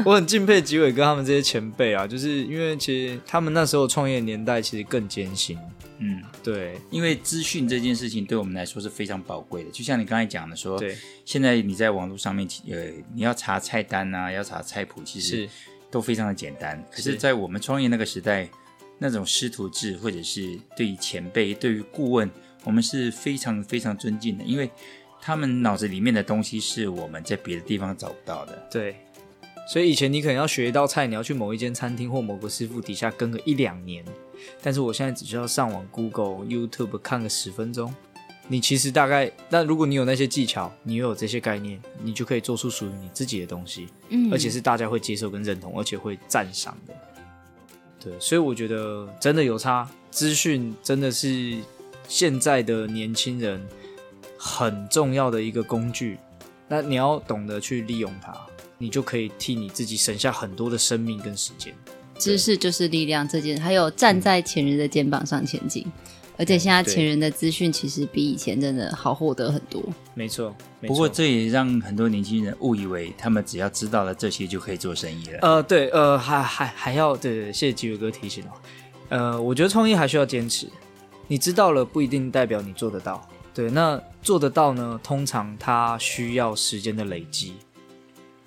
[0.03, 5.55] 我很敬佩吉伟哥他们这些前辈啊，就是因为其实他们那时候创业年代其实更艰辛，
[5.99, 12.77] 嗯，对，因为资讯这件事情对我们来说是非常宝贵的，就像你刚才讲的说，对，现在你在网络上面呃，
[13.13, 15.47] 你要查菜单啊，要查菜谱，其实
[15.91, 18.49] 都非常的简单，可是，在我们创业那个时代，
[18.97, 22.27] 那种师徒制或者是对于前辈，对于顾问。
[22.63, 24.69] 我们是非常非常尊敬的，因为
[25.19, 28.67] 他们脑子里面的东西是我们在别的地方找不到的。
[28.71, 28.95] 对，
[29.67, 34.03] 所以以前你可能要学一道菜，你要去某一间餐厅或某个师傅底下跟个一两年，
[34.61, 37.93] 但是我现在只需要上网 Google、YouTube 看个十分钟，
[38.47, 46.93] 你其实大概，那如果你有那些技巧，你又有这些概念，你就可以做出属于你自己的东西，嗯，而且是大家会接受跟认同，而且会赞赏的。
[47.99, 51.57] 对，所以我觉得真的有差，资讯真的是。
[52.11, 53.65] 现在的年轻人
[54.37, 56.17] 很重要的一个工具，
[56.67, 58.35] 那你要懂得去利用它，
[58.77, 61.73] 你就可以替你自己省下很多的生命跟时间。
[62.19, 65.91] 知识就是力量，这件还有站在前人的肩膀上前进，嗯、
[66.39, 69.81] 而且现在前人的资讯其实比以前真的好获得很多。
[70.13, 75.39] 没错，不过这也让很多年轻人误以为他们只要知道了这些就可以做生意了。
[75.43, 78.51] 呃，对，呃，还还还要对，对，对，谢谢吉伟哥提醒哦。
[79.07, 80.67] 呃，我觉得创业还需要坚持。
[81.31, 84.99] 你知道了不一定代表你做得到，对，那做得到呢？
[85.01, 87.53] 通常它需要时间的累积，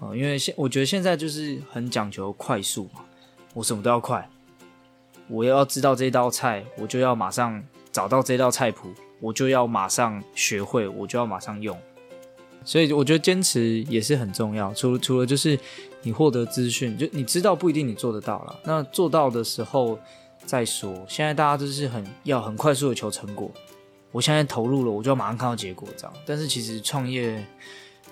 [0.01, 3.01] 哦，因为现我觉得现在就是很讲求快速嘛，
[3.55, 4.29] 我什么都要快，
[5.29, 11.75] 我要知道这道菜，我就要马上找到这道菜谱，我就要马上学会，我就要马上用，
[12.67, 14.75] 所以我觉得坚持也是很重要。
[14.75, 15.59] 除除了就是
[16.03, 19.99] 你获得资讯，就你知道不一定你做得到了，那做到的时候。
[20.47, 23.51] 再说，现在大家都是很要很快速的求成果。
[24.13, 26.13] 我现在投入了，我就要马上看到结果，这样。
[26.25, 27.45] 但是其实创业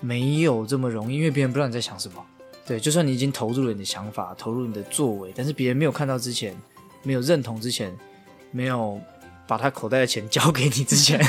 [0.01, 2.25] 没有这么容易，因为别人不知道你在想什么。
[2.65, 6.55] 对，就算你已经投入了你的想法，投入你的作为，但是别人没有看到之前，
[7.03, 7.95] 没有认同之前，
[8.51, 8.99] 没有
[9.47, 11.19] 把他口袋的钱交给你之前，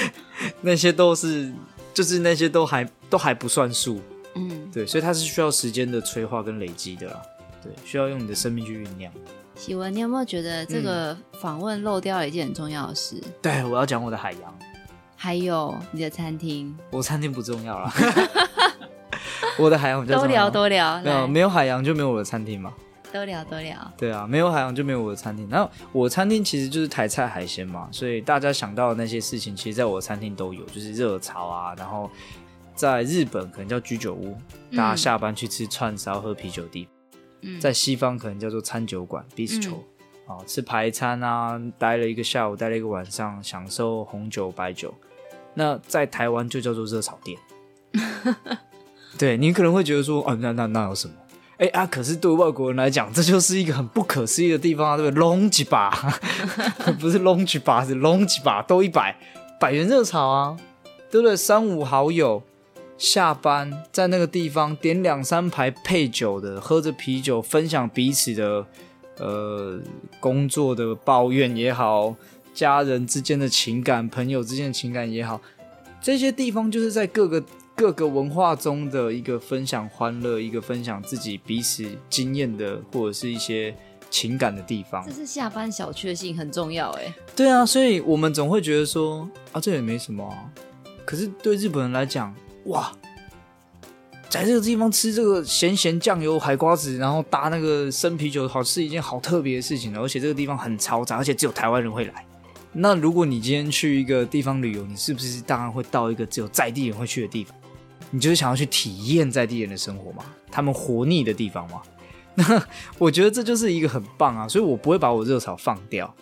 [0.62, 1.52] 那些都是，
[1.92, 4.00] 就是那些都还都还不算数。
[4.34, 7.22] 嗯，对，所以它是需要时间的催化跟累积的啦。
[7.62, 9.12] 对，需要用你的生命去酝酿。
[9.56, 13.16] 喜文，你有没有觉得这个访问漏掉了一件很重要的事？
[13.24, 14.58] 嗯、对，我要讲我的海洋，
[15.16, 16.76] 还有你的餐厅。
[16.90, 17.92] 我餐厅不重要了，
[19.58, 20.50] 我的海洋比较重要。
[20.50, 22.74] 多聊多聊，没有没有海洋就没有我的餐厅嘛。
[23.12, 25.48] 多聊多聊，对啊，没有海洋就没有我的餐厅。
[25.48, 32.10] 然后我餐厅其实就是台菜海鲜嘛，所以大家想到的那些事情，其实在我的餐厅都有，就是热潮啊，然后
[32.74, 34.36] 在日本可能叫居酒屋，
[34.70, 36.88] 嗯、大家下班去吃串烧、喝啤酒地。
[37.60, 39.76] 在西方可能叫做餐酒馆 bistro，
[40.26, 44.94] 啊，吃排餐啊，待了一个下午，待了一个晚上，享受红酒白酒。
[45.54, 47.38] 那在台湾就叫做热炒店。
[49.16, 51.14] 对，你可能会觉得说，啊，那那那有什么？
[51.58, 55.20] 哎啊，可是对外国人来讲，这就是一个很不可思议的地方啊，对不对？
[55.20, 55.90] 龙几把，
[56.98, 59.16] 不是龙几把，是龙几把，都一百
[59.60, 60.56] 百元热炒啊，
[61.10, 61.36] 对不对？
[61.36, 62.42] 三五好友。
[62.96, 68.66] 下班在那个地方点两三排配酒的，喝着啤酒分享彼此的
[69.18, 69.80] 呃
[70.20, 72.14] 工作的抱怨也好，
[72.54, 75.40] 家人之间的情感，朋友之间的情感也好，
[76.00, 83.74] 这些地方就是在各个各个文化中的一个分享欢乐，一个分享自己彼此经验的或者是一些
[84.08, 85.04] 情感的地方。
[85.04, 87.12] 这是下班小确幸，很重要哎。
[87.34, 90.48] 对啊，所以我们总会觉得说啊，这也没什么啊。
[91.04, 92.34] 可是对日本人来讲，
[92.64, 92.92] 哇，
[94.28, 100.00] 在这个地方吃这个咸咸酱油海瓜子，然后搭那个生啤酒，好是一件好特别的事情了。
[100.00, 102.24] 而且这个地方很嘈杂，而且只有台湾人会来。
[102.72, 107.54] 那如果你今天去一个地方旅游，你是不是当然会到一个只有在地人会去的地方？
[108.10, 111.82] 你就是想要去体验在地人的生活嘛，他们活腻的地方嘛。
[112.34, 112.66] 那
[112.98, 116.12] 我觉得这就是一个很棒啊，所以我不会把我热潮放掉，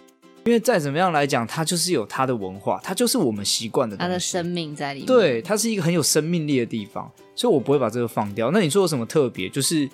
[0.45, 5.07] 因为再怎么样来讲，它就是有它的文化，它就是我们习惯的它的生命在里面。
[5.07, 8.51] 对，它是一个很有生命力的地方，所以我不会把这个放掉。
[8.51, 9.49] 那你说有什么特别？
[9.49, 9.89] 就是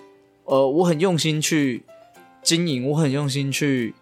[0.45, 1.83] 呃，我很用心去
[2.43, 3.95] 经营，我很用心去。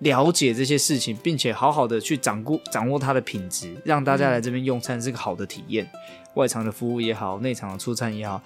[0.00, 5.84] 了解这些事情，并且好好的去掌握掌握它的品质，让大家来这边用餐是个好的体验。
[5.86, 5.90] 嗯、
[6.34, 8.40] 外场的服务也好，内场的出餐也好，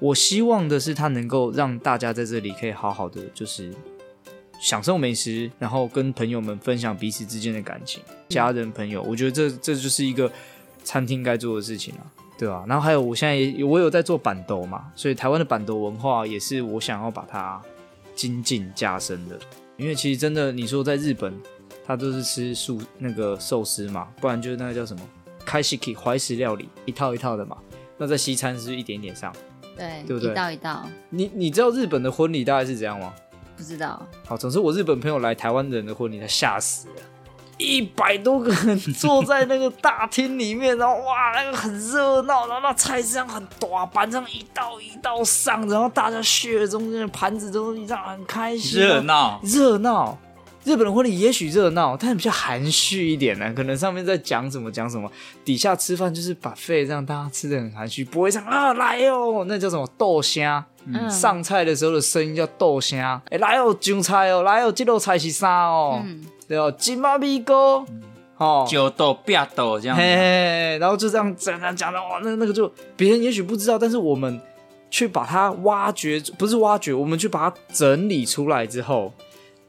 [0.00, 3.72] 我希望的是它能够让大家在这里可以好好的就是
[4.60, 10.30] 享受美食，然后跟朋友们分享彼此之间的感情，家人朋友，我觉得这这就是一个
[10.82, 12.02] 餐厅该做的事情啊，
[12.36, 12.64] 对吧、啊？
[12.66, 17.60] 然后还有我现在也我有在做板豆嘛，所以台湾的板豆文化也是我想要把它
[18.14, 19.38] 精进加深的。
[19.76, 21.32] 因为其实真的，你说在日本，
[21.86, 25.00] 他都是吃素那个寿司嘛，不然就是那个叫什么
[25.44, 27.56] 开西 k 怀石料理，一套一套的嘛。
[27.96, 29.32] 那在西餐是，是一点点上，
[29.76, 30.32] 对，对不对？
[30.32, 30.88] 一道一道。
[31.10, 33.14] 你你知道日本的婚礼大概是怎样吗？
[33.58, 34.00] 不知道。
[34.24, 36.94] 好，总之我日本朋友来台湾人的婚礼，他吓死了。
[37.58, 50.16] 一百多个人坐在那个大厅里面，然后哇，那个很热闹，然后那菜这样很大盘，这样一道一道上，然后大家血中间的盘子都这样很开心，热闹热闹。
[50.64, 55.10] 日本的婚礼也许热闹，但比较含蓄一点呢，可能上面在讲什么讲什么，
[55.44, 60.64] 底下吃饭就是 buffet，让大家吃的很含蓄，不会像啊来哦，那叫什么豆香。
[60.92, 66.02] 嗯、上菜的时候的声音叫豆声，哎、欸，来哦，上菜哦，来哦，这道菜是啥哦？
[66.04, 67.84] 嗯、对哦，金马米糕，
[68.36, 74.40] 哦，九豆八豆这样，嘿，嘿，然后就这样这样讲的哇，那那个就别人也许不知道，但是我们
[74.90, 79.12] 去把它挖掘，不是挖掘，我们去把它整理出来之后，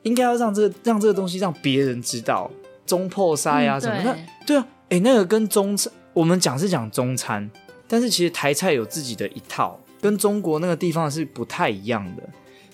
[0.04, 2.50] 应该要让这个让这个东西让别人知道，
[2.86, 4.18] 中破塞啊什么的，
[4.48, 4.58] 对。
[4.58, 7.48] 啊，哎、欸，那个跟中餐，我们讲是讲中餐，
[7.88, 9.80] 但是其实台菜有自己的一套。
[10.02, 12.24] 跟中国那个地方是不太一样的，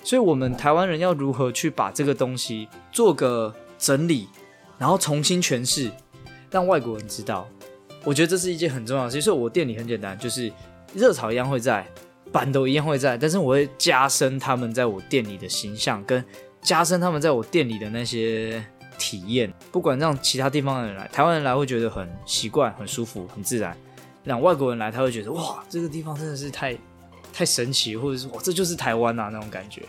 [0.04, 4.28] 所以我们台湾人要如何去把这个东西做个整理，
[4.78, 5.92] 然后重新诠释，
[6.52, 7.48] 让外国人知道，
[8.04, 9.20] 我觉得这是一件很重要的事。
[9.20, 10.52] 所以，我店里很简单，就是
[10.94, 11.84] 热炒一样会在，
[12.32, 16.24] 办桌一样会在，但是我会加深他们在我店里的形象，跟
[16.62, 18.64] 加深他们在我店里的那些
[19.00, 19.52] 体验。
[19.72, 23.74] 不管让其他地方的人来，台湾人来会觉得很习惯、很舒服、很自然；
[24.24, 26.78] 让外国人来，他会觉得哇，这个地方真的是太。
[27.36, 29.82] 太神奇，或者是哇，这就是台湾啊那种感觉，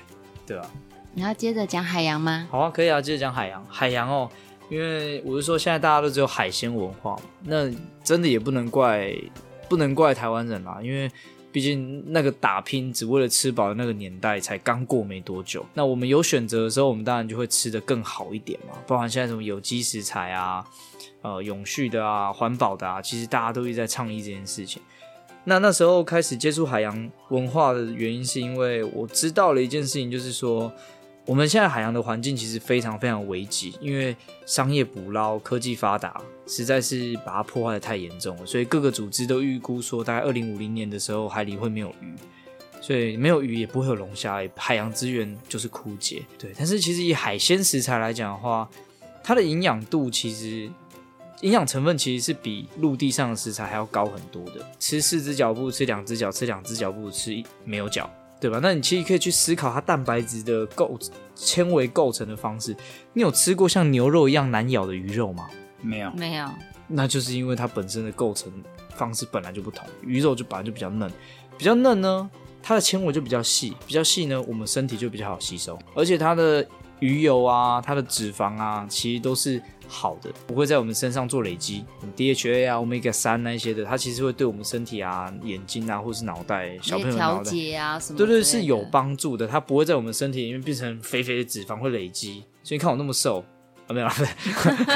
[0.44, 0.68] 对吧？
[1.14, 2.48] 你要接着讲海洋吗？
[2.50, 3.64] 好啊，可以啊，接着讲海洋。
[3.68, 4.28] 海洋哦，
[4.68, 7.70] 因为我是说，现在大家都只有海鲜文化，那
[8.02, 9.14] 真的也不能怪，
[9.68, 11.08] 不能怪台湾人啦，因为
[11.52, 15.64] 毕竟那个打拼只为了吃饱的那个年代才刚过没多久。
[15.72, 20.62] 那我们有选择的时候，我们当然就会吃的更好一点嘛，包含现在什么有机食材啊，
[21.22, 24.82] 呃，永续的啊，环保的啊，其实大家都一直在倡议这件事情。
[25.48, 30.72] 那那时候开始接触海洋文化的原因，是因为我知道了一件事情，就是说
[31.24, 38.44] 我们现在海洋的环境其实非常非常危急，因为商业捕捞、科技发达，实在是把它破坏得太严重了。
[38.44, 42.12] 所以各个组织都预估说，大概二零五零年的时候，海里会没有鱼，
[42.80, 46.24] 所以没有鱼也不会有龙虾，海洋资源就是枯竭。
[46.36, 48.68] 对，但是其实以海鲜食材来讲的话，
[49.22, 50.68] 它的营养度其实。
[51.42, 54.66] 营养成分其实是比陆地上的食材还要高很多的。
[54.78, 58.10] 吃四只脚不如吃两只脚，吃两只脚不如吃没有脚，
[58.40, 58.58] 对吧？
[58.62, 60.98] 那你其实可以去思考它蛋白质的构
[61.34, 62.74] 纤维构成的方式。
[63.12, 65.48] 你有吃过像牛肉一样难咬的鱼肉吗？
[65.82, 66.48] 没有，没有。
[66.88, 68.50] 那就是因为它本身的构成
[68.94, 71.10] 方式本来就不同，鱼肉就本来就比较嫩，
[71.58, 72.30] 比较嫩呢，
[72.62, 76.66] 它的纤维就比较细，比较细呢，我们身体就比较好吸收，而且它的
[77.00, 79.62] 鱼油啊，它的脂肪啊，其实都是。
[79.88, 81.84] 好的，不会在我们身上做累积
[82.16, 89.46] ，DHA 啊、Omega 三那些的，它其实会对我们身体啊、眼睛啊，或是脑袋、小朋友脑袋调节啊什么，对对，是有帮助的。
[89.46, 92.42] 它不会在我们身体里面变成肥肥的脂肪会累积。
[92.64, 93.44] 所以你看我那么瘦
[93.86, 94.12] 啊，没有啦，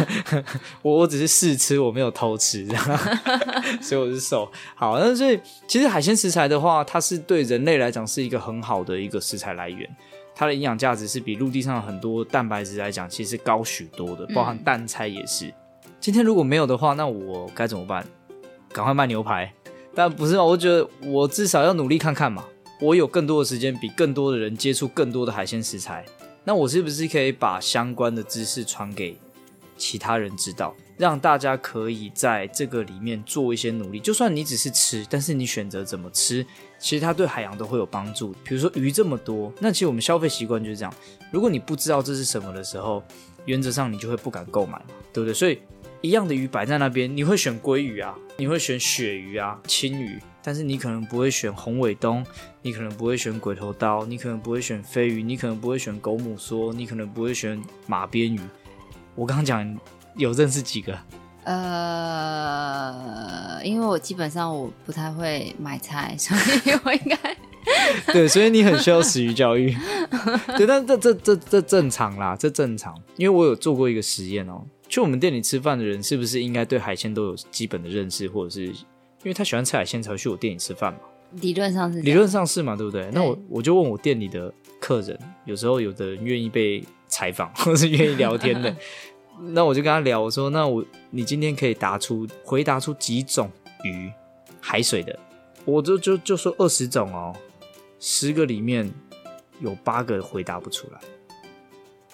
[0.82, 2.66] 我 我只是试吃，我没有偷吃，
[3.80, 4.50] 所以我是瘦。
[4.74, 5.38] 好，那所以
[5.68, 9.88] 其实海鲜食材的话，它是对人类来讲是一个很好的一个食材来源。
[10.40, 15.48] 它的营养价值是比陆地上很多蛋白质来讲，其实高许多的，包含蛋菜也是。
[15.48, 15.52] 嗯、
[16.00, 18.02] 今天如果没有的话，那我该怎么办？
[18.72, 19.52] 赶快卖牛排？
[19.94, 20.42] 但不是嘛？
[20.42, 22.42] 我觉得我至少要努力看看嘛。
[22.80, 26.06] 我有更多的时间，比更多的人接触更多的海鲜食材，
[26.44, 29.18] 那我是不是可以把相关的知识传给
[29.76, 33.98] 其他人知道，让大家可以在这个里面做一些努力。
[33.98, 36.44] 就算你只是吃，但是你选择怎么吃，
[36.78, 38.34] 其实它对海洋都会有帮助。
[38.44, 40.94] 比如说鱼这么多，那其实我们消费习惯就是这样。
[41.30, 43.02] 如果你不知道这是什么的时候，
[43.46, 44.78] 原则上你就会不敢购买，
[45.10, 45.32] 对不对？
[45.32, 45.58] 所以
[46.02, 52.22] 一样的鱼摆在那边，你会选鲑鱼啊，你会选鳕鱼啊、青鱼，但是你可能不会选红尾东，
[52.60, 58.40] 你可能不会选鬼头刀，你可能不会选飞鱼，你可能不会选狗母梭，你可能不会选马鞭鱼。
[59.14, 59.78] 我刚刚讲
[60.16, 60.98] 有认识几个？
[61.44, 61.58] 呃，
[63.64, 66.40] 因为我基本上我不太会买菜，所以
[66.84, 67.16] 我应该
[68.12, 69.74] 对，所以你很需要食鱼教育。
[70.58, 72.94] 对，但这这这这正常啦，这正常。
[73.16, 78.74] 因为我有做过一个实验哦，去我们店里吃饭的人是不是应该对海鲜都有基本的认识，或者是因
[79.24, 81.00] 为他喜欢吃海鲜才会去我店里吃饭嘛？
[81.40, 83.02] 理论上是，理论上是嘛，对不对？
[83.04, 88.74] 对，那我我就问我店里的客人，有时候有的人愿意被采访，或是愿意聊天的。
[89.42, 93.50] 那我就跟他聊，我说：“那我你今天可以答出回答出几种
[93.84, 94.12] 鱼，
[94.60, 95.18] 海水的，
[95.64, 97.34] 我就就就说二十种哦，
[97.98, 98.90] 十个里面
[99.60, 101.00] 有八个回答不出来。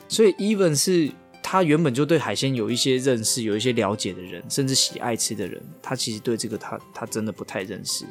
[0.09, 1.11] 所以，even 是
[1.43, 8.05] 他原本就对海鲜有一些认识、有一些了解的人，甚至喜爱吃的人，他其实对这个他他真的不太认识，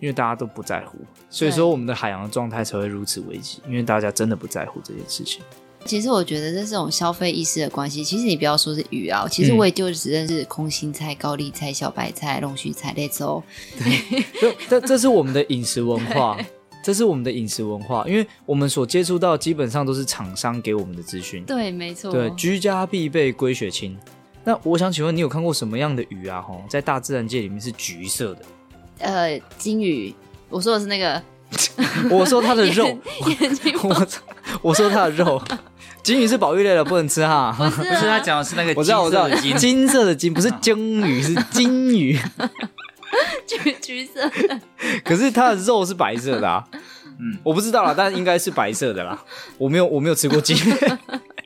[0.00, 0.98] 因为大家都不在乎。
[1.28, 5.42] 所以说，我们的海洋的状态才会如此危急，因为大家真的不在乎这件事情。”
[5.84, 8.02] 其实我觉得这是这种消费意识的关系。
[8.02, 13.42] 其实你不要说是鱼啊，其实我也就只认识空心菜、高丽菜、小白菜、龙须菜类哦。
[13.78, 16.38] 对，这这是我们的饮食文化，
[16.82, 21.44] 这是我们的饮食文化，因为我们所接触到基本上都是厂商给我们的资讯。
[21.44, 22.10] 对，没错。
[22.10, 23.96] 对，居家必备龟血清。
[24.42, 26.42] 那我想请问你有看过什么样的鱼啊？
[26.42, 28.40] 吼，在大自然界里面是橘色的？
[28.98, 30.14] 呃，金鱼。
[30.48, 31.22] 我说的是那个。
[32.10, 32.98] 我说它的肉。
[33.84, 34.08] 我
[34.60, 35.40] 我说它的肉。
[36.04, 37.52] 金鱼是保育类的，不能吃哈。
[37.56, 42.20] 不是，他讲的是那个金色的金，我知道，我知道，金色的金不是鲸鱼，是金鱼，
[43.48, 44.60] 橘橘色的。
[45.02, 46.62] 可是它的肉是白色的啊。
[47.18, 49.24] 嗯，我不知道啦，但应该是白色的啦。
[49.56, 50.74] 我没有，我没有吃过金鱼。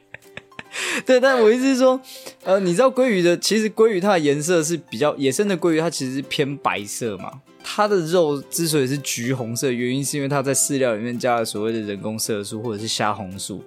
[1.06, 2.00] 对，但我意思是说，
[2.42, 7.30] 呃，你知道鲑鱼的，其实鲑鱼它的颜色是比较野生的鲑鱼，它其实是偏白色嘛。
[7.62, 13.62] 它的肉之所以是橘红色，原因是因为它在饲料里面加了所谓的人工色素或者是虾红素。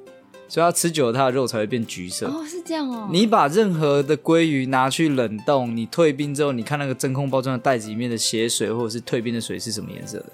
[0.51, 2.27] 所以它吃久了，它的肉才会变橘色。
[2.27, 3.07] 哦，是这样哦。
[3.09, 10.25] 你把任何的鲑鱼拿去冷冻，你退冰之后，你看那个真空包装的袋子里面的血水或者是退冰的水是什么颜色的？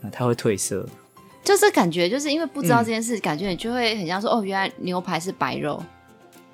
[0.00, 0.88] 那它会褪色。
[1.42, 5.82] 就是感觉，就是因为不知道这件事，嗯、感觉你就会很像说，哦，原来牛排是白肉。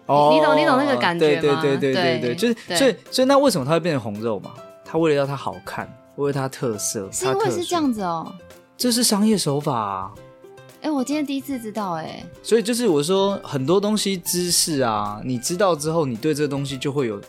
[0.06, 1.40] 哦，你懂你懂那个感觉吗？
[1.42, 4.54] 对对对对对对，就是所以所以那为什么它会变成红肉嘛？
[4.82, 8.32] 它为了要它好看，为了它特色，是因为是这样子哦。
[8.78, 10.10] 这是商业手法啊。
[10.82, 17.20] 哎、欸，我今天第一次知道、欸，哎，所以就是我说很多东西知识啊，你知道之后，你对这个东西就会有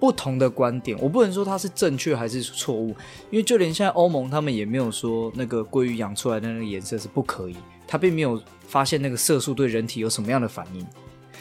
[0.00, 0.98] 不同的观点。
[1.00, 2.88] 我不能说它是正确还是错误，
[3.30, 10.84] 因为就连现在欧盟他们也没有说那个鲑鱼养出来的那个颜色是不可以，他并没有发现那个色素对人体有什么样的反应。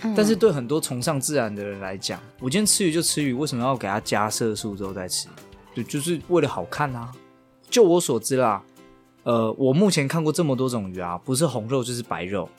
[0.04, 5.28] 嗯、但是对很多崇尚自然的人来讲，我今天吃鱼就吃鱼，为什么要给它加色素之后再吃？
[5.74, 7.12] 就就是为了好看啊。
[7.72, 8.64] 就我所知啦。
[9.30, 12.49] 呃，我目前看过这么多种鱼啊，不是红肉就是白肉。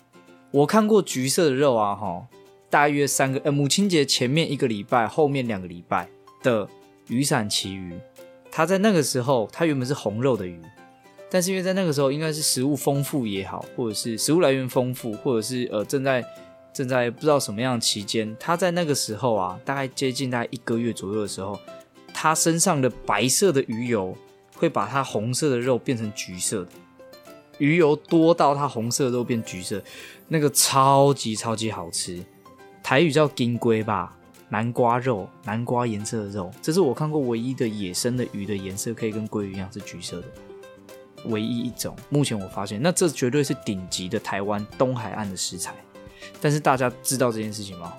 [0.52, 2.24] 我看过橘色的肉啊，哈，
[2.70, 6.08] 大约三个，呃，母亲节前面一个礼拜，后面两个礼拜
[6.44, 6.68] 的
[7.08, 7.98] 雨伞旗鱼，
[8.52, 10.60] 它在那个时候，它原本是红肉的鱼，
[11.28, 16.24] 但是因为在那个时候，应该是食物丰富也好，或者是食物来源丰富，或者是呃正在
[16.72, 21.58] 正在不知道什么样的期间，它在那个时候啊，大概接近大概一个月左右的时候，
[22.14, 24.16] 它身上的白色的鱼油。
[24.60, 26.70] 会把它红色的肉变成橘色的，
[27.56, 29.82] 鱼油多到它红色的肉变橘色，
[30.28, 32.22] 那个超级超级好吃。
[32.82, 34.14] 台语叫金龟吧，
[34.50, 40.26] 南瓜肉，南瓜颜色的肉，这是我看过唯一的野生的鱼的颜色可以跟鲑鱼一样是橘色的，
[41.24, 41.96] 唯一一种。
[42.10, 45.74] 目前我发现，那这绝对是顶级的台湾东海岸的食材。
[46.38, 47.94] 但是大家知道这件事情吗？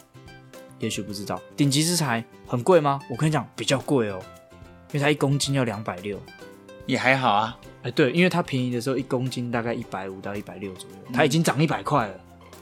[0.77, 1.41] 也许不知道。
[1.57, 2.99] 顶级食材很贵吗？
[3.09, 4.19] 我跟你讲，比较贵哦，
[4.91, 6.19] 因为它一公斤要两百六。
[6.85, 12.13] 也还好啊，哎，对，因为它便宜的时候一公斤大概一百五到一百六左右，它已经涨一百块了。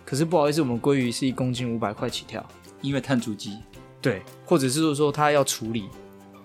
[0.06, 2.46] 可是不好意思，我们鲑鱼是一公斤五百块起跳，
[2.82, 3.58] 因为碳足迹。
[4.02, 5.82] 对，或者是说它要处理，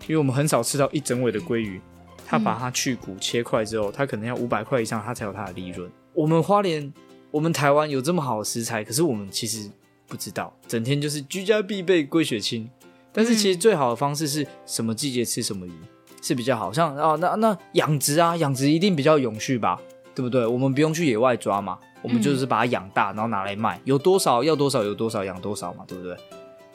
[0.07, 1.81] 因为我们很少吃到一整尾的鲑鱼，
[2.27, 5.91] 它把它去骨切块之后，它可能要五百块以上，它才有它的利润。
[6.13, 6.93] 我们花莲，
[7.31, 9.71] 我们台湾有这么好的食材，可是我们其实
[10.07, 12.69] 不知道，整天就是居家必备龟血清，
[13.13, 15.73] 但是其实最好的方式是什么季节吃什么鱼。
[16.27, 19.79] 是比较好像啊，那那养殖啊，养殖一定比较永续吧，
[20.15, 20.47] 对不对？
[20.47, 26.17] 我们不用去野外抓嘛，我们就是把它养大，然后拿来卖，有多少要多少有多少养多少嘛，对不对？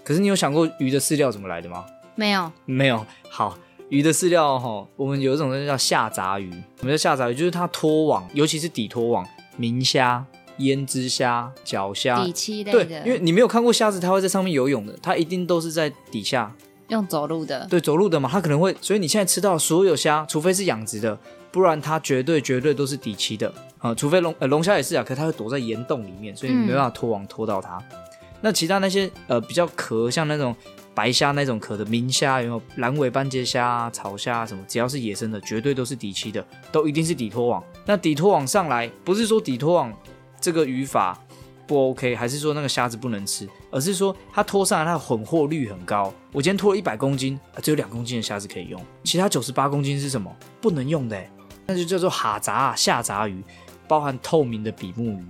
[0.03, 1.83] 可是你有想过鱼的饲料怎么来的吗？
[2.13, 3.03] 没有，没有。
[3.27, 3.57] 好，
[3.89, 6.51] 鱼的饲料哈，我们有一种东西叫下杂鱼。
[6.77, 7.33] 什么叫下杂鱼？
[7.33, 9.25] 就是它拖网，尤其是底拖网，
[9.57, 10.23] 明虾、
[10.59, 12.85] 胭脂虾、脚虾、底栖类的。
[12.85, 16.53] 对，因为你没有看过虾子，它会在上面游泳的，它一定都是在底下
[16.89, 17.65] 用走路的。
[17.69, 18.75] 对，走路的嘛，它可能会。
[18.81, 21.17] 所以你现在吃到所有虾，除非是养殖的，
[21.51, 23.95] 不然它绝对绝对都是底栖的啊、呃。
[23.95, 27.77] 除非龙呃龙虾也是啊，可是它会躲在岩洞里面，所以你没办法拖网拖到它。
[27.77, 27.97] 嗯
[28.41, 30.55] 那其他那些呃比较壳，像那种
[30.93, 34.63] 白虾那种壳的明虾，有没有蓝尾斑节虾啊、草虾啊什么？
[34.65, 37.61] 只要是野生的，绝对都是底栖的，都一定是底拖网。
[37.85, 39.93] 那底拖网上来，不是说底拖网
[40.39, 41.21] 这个语法
[41.69, 46.11] 不 OK，还是说那个虾子不能吃，而是说它拖上来它的混货率很高。
[46.31, 50.35] 我今天拖了一百公斤，只有两公斤的虾子可以用，其他九十八公斤是什么？
[50.59, 51.23] 不能用的，
[51.67, 53.43] 那就叫做哈杂下杂鱼，
[53.87, 55.23] 包含透明的比目鱼。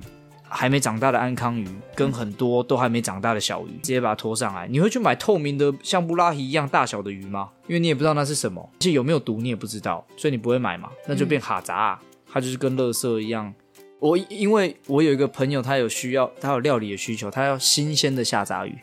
[0.51, 4.67] 还没长大的安康鱼，跟很多都还没长大的小鱼，直接把它拖上来。
[4.67, 7.49] 你会去买透明的像布拉提一样大小的鱼吗？
[7.67, 10.89] 因为你也不知道那是什么，而且有没有毒你也不知道，所以你不会买嘛。
[11.05, 13.53] 那就变哈杂啊，它就是跟垃圾一样。
[13.99, 18.75] 我因为我有一个朋友，他有需要，他有料理的需求，他要新鲜的下杂鱼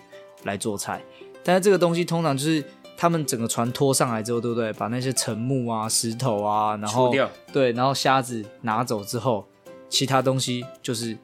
[0.44, 1.00] 来做菜。
[1.42, 2.62] 但是这个东西通常就是
[2.96, 4.72] 他们整个船拖上来之后，对不对？
[4.74, 7.12] 把那些沉木啊、石头啊，然后
[7.52, 9.46] 对，然后虾子拿走之后，
[9.88, 11.16] 其他东西就是。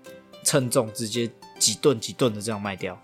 [0.44, 3.00] 称重直接几吨几吨的这样卖掉，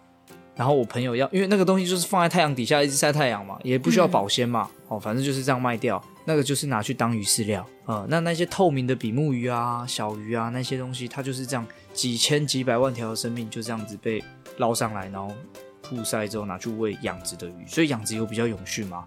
[0.56, 6.02] 然后我朋友要，因为那个东西就是放在太阳底下一直晒太阳嘛，也不需要保鲜嘛，嗯、哦，反正就是这样卖掉。
[6.28, 14.22] 那个就是拿去当鱼饲料啊、那那些透明的比目鱼啊、小鱼啊那些东西，它就是这样几千几百万条的生命就这样子被
[14.58, 15.34] 捞上来，然后
[15.80, 17.66] 曝晒之后拿去喂养殖的鱼。
[17.66, 19.06] 所以养殖有比较永续吗？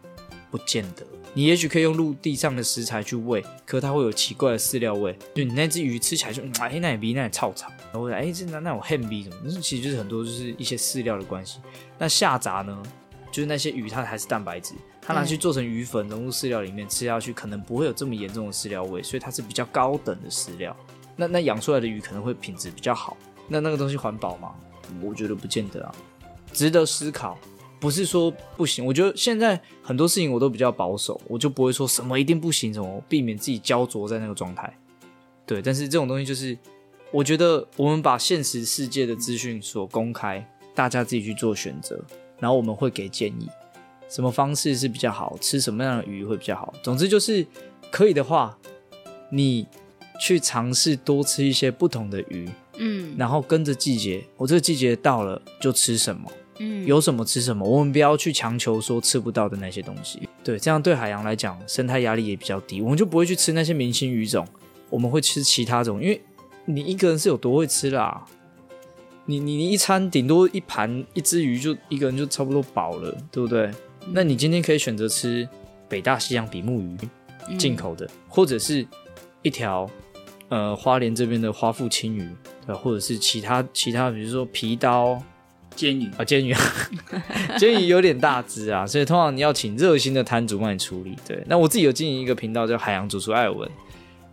[0.50, 1.06] 不见得。
[1.36, 5.16] 你也许可以用陆地上的食材去喂，可它会有奇怪的饲料味。
[5.36, 7.72] 就你那只鱼吃起来就哎，那也比那也臭草。
[7.94, 9.36] 然后哎，这那那种黑鼻什么？
[9.44, 11.60] 那其实就是很多就是一些饲料的关系。
[12.00, 12.82] 那下杂呢，
[13.32, 20.76] 就是那些鱼它还是蛋白质，它拿去做成鱼粉融入饲料里面吃下去，可能不会有这么严重的饲料味，所以它是比较高等的饲料。
[21.16, 23.18] 那那养出来的鱼可能会品质比较好。
[23.48, 24.54] 那那个东西环保吗？
[25.02, 25.96] 我觉得不见得啊，
[26.54, 27.38] 值得思考。
[27.80, 34.72] 不是说不行，我觉得现在很多事情我都比较保守，我就不会说什么一定不行，什么避免自己焦灼在那个状态。
[35.48, 36.56] 对，但是这种东西就是，
[37.10, 42.00] 我觉得我们把现实世界的资讯所公开，大家自己去做选择，
[42.40, 43.50] 然后我们会给建议，
[44.12, 46.74] 什么方式是比较好，吃什么样的鱼会比较好。
[46.84, 47.48] 总之就是
[47.90, 48.58] 可以的话，
[49.30, 49.66] 你
[50.20, 56.30] 去尝试多吃一些不同的鱼，嗯，然后跟着季节，我这个季节到了就吃什么。
[56.60, 60.28] 嗯，有什么吃什么，我们不要去强求说吃不到的那些东西。
[60.44, 64.46] 对，这样对海洋来讲，生态压力也比较低，我们就不会去吃那些明星鱼种，
[64.90, 66.04] 我们会吃其他种。
[66.04, 66.22] 因为
[66.66, 68.24] 你一个人是有多会吃啦，
[69.26, 73.72] 你你你一餐顶多一盘一只鱼，就一个人就差不多饱了，对不对？
[74.08, 75.48] 那你今天可以选择吃
[75.88, 78.86] 北大西洋比目鱼，进口的，或者是
[79.42, 79.90] 一条
[80.50, 82.28] 呃花莲这边的花腹青鱼，
[82.66, 85.22] 对，或者是其他其他，比如说皮刀。
[85.74, 86.54] 煎鱼啊，煎鱼，
[87.58, 91.16] 煎鱼有点大只啊， 所以通常你要请热心的摊主帮你处理。
[91.26, 93.68] 对，那我自己有经营一个频道叫海洋主厨艾文，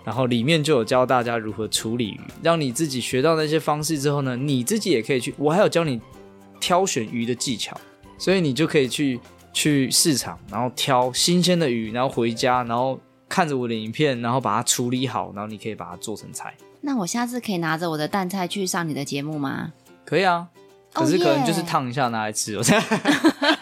[0.04, 5.32] 然后里面就有教大家如何处理鱼，让你自己学到那些方式之后呢，你自己也可以去。
[5.38, 6.00] 我还有教你
[6.58, 7.80] 挑选鱼的技巧，
[8.18, 9.20] 所以你就可以去
[9.52, 16.54] 去市场，然后挑新鲜的鱼，然后回家，然后看着我的影片，然后把它处理好，然后你可以把它做成菜。
[16.80, 19.72] 那我下次可以拿着我的淡菜去上你的节目吗？
[20.04, 20.48] 可以啊。
[20.90, 22.62] 可是可能就是烫一下拿来吃哦，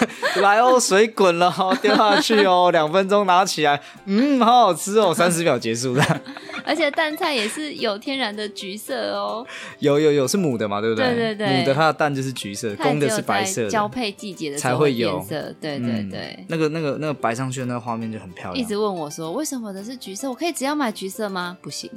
[0.42, 6.02] 来哦，水滚了哦，丢下去哦， 两分钟拿起来，嗯，好好吃哦，三十秒结束的。
[6.64, 9.44] 而且蛋菜也是有天然的橘色哦，
[9.78, 11.06] 有有有是母的嘛，对不对？
[11.06, 13.68] 对对对，母的它的蛋就是橘色，公的是白色的。
[13.70, 16.36] 交配季节的才会有颜色，对对对。
[16.38, 18.56] 嗯、那个那个那个摆上去的那个画面就很漂亮。
[18.56, 20.28] 一直问我说，为什么的是橘色？
[20.28, 21.56] 我可以只要买橘色吗？
[21.60, 21.90] 不行，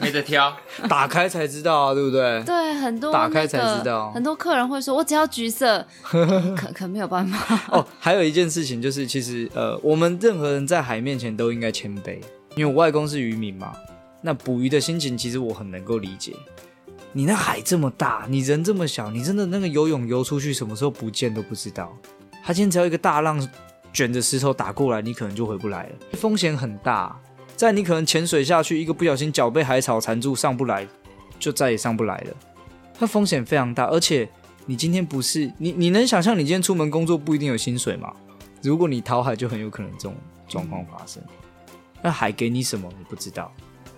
[0.00, 0.54] 没得挑，
[0.88, 2.42] 打开才知道啊，对不对？
[2.44, 7.60] 对，很多、那个、打开才知道，很多客人会说，我只要橘色，可可没有办法。
[7.76, 12.18] 哦，还有一件事情就是，其实呃，我们任何人在海面前都应该谦卑，
[12.54, 13.72] 因为我外公是渔民嘛。
[14.20, 16.34] 那捕鱼的心情，其实我很能够理解。
[17.12, 21.96] 你那海这么大，你人这么小，你真的那个游泳游出去，什么时候不见都不知道。
[22.44, 23.48] 他今天只要一个大浪
[23.92, 27.18] 卷着石头打过来，你可能就回不来了，风险很大。
[27.56, 30.86] 在你可能潜水下去，一个不小心脚被海草缠住，上不来，
[31.38, 32.36] 就再也上不来了。
[32.98, 34.28] 它风险非常大，而且
[34.68, 38.12] 你今天不是你，你能想象你今天出门工作不一定有薪水吗？
[38.60, 40.14] 如果你逃海，就很有可能这种
[40.46, 41.22] 状况发生。
[42.02, 43.50] 那海给你什么，你不知道。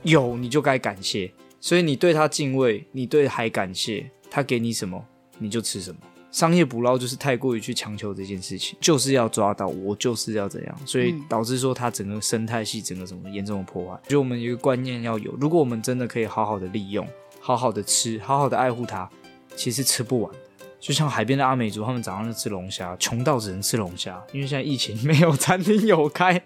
[0.04, 5.04] 有你就该感谢，所以你对他敬畏，你对海感谢，他给你什么
[5.40, 5.98] 你就吃什么。
[6.30, 14.00] 商业捕捞就是太过于去强求这件事情，就是要抓到，我就是要怎样，所以导致说它整个生态系整个什么严重的破坏。
[14.06, 17.04] 就我们有一个观念要有，如果我们真的可以好好的利用，
[17.40, 19.10] 好好的吃，好好的爱护它，
[19.56, 20.32] 其实吃不完。
[20.80, 26.42] 就像海边的阿美族，他们早上就吃龙虾，穷到只能吃龙虾，因为现在疫情没有餐厅有开，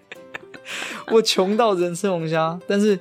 [1.11, 2.59] 我穷到只能吃龙虾。
[2.67, 2.99] 但是，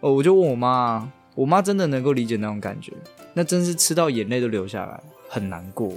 [0.00, 2.92] 哦，我就问我妈，我妈真的能够理解那种感觉，
[3.32, 5.88] 那真是吃到眼泪都流下来，很难过。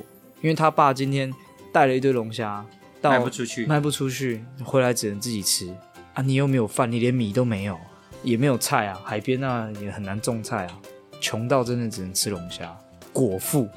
[0.42, 1.34] 因为他爸今天
[1.74, 2.66] 带了一堆龙虾，
[3.04, 5.68] 卖不出去，卖不出去，回来只能自己吃
[6.14, 6.22] 啊！
[6.22, 7.78] 你又没有饭，你连米都没有，
[8.24, 10.80] 也没有菜啊，海边那也很难种菜啊，
[11.20, 12.74] 穷到真的只能吃龙虾，
[13.12, 13.68] 果腹。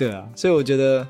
[0.00, 1.06] 对啊，所以我觉得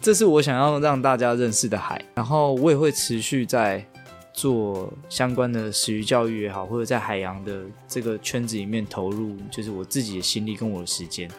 [0.00, 3.86] 这是我想要让大家认识的海，然后我也会持续在
[4.32, 11.30] 做相关的食鱼教育也好，或者在海洋的这个圈子里面投入，就是我自己的心力跟我的时间。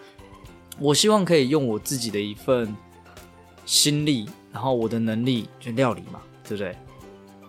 [0.79, 2.73] 我希望可以用我自己的一份
[3.65, 6.73] 心力，然后我的能力，就料理嘛，对不对？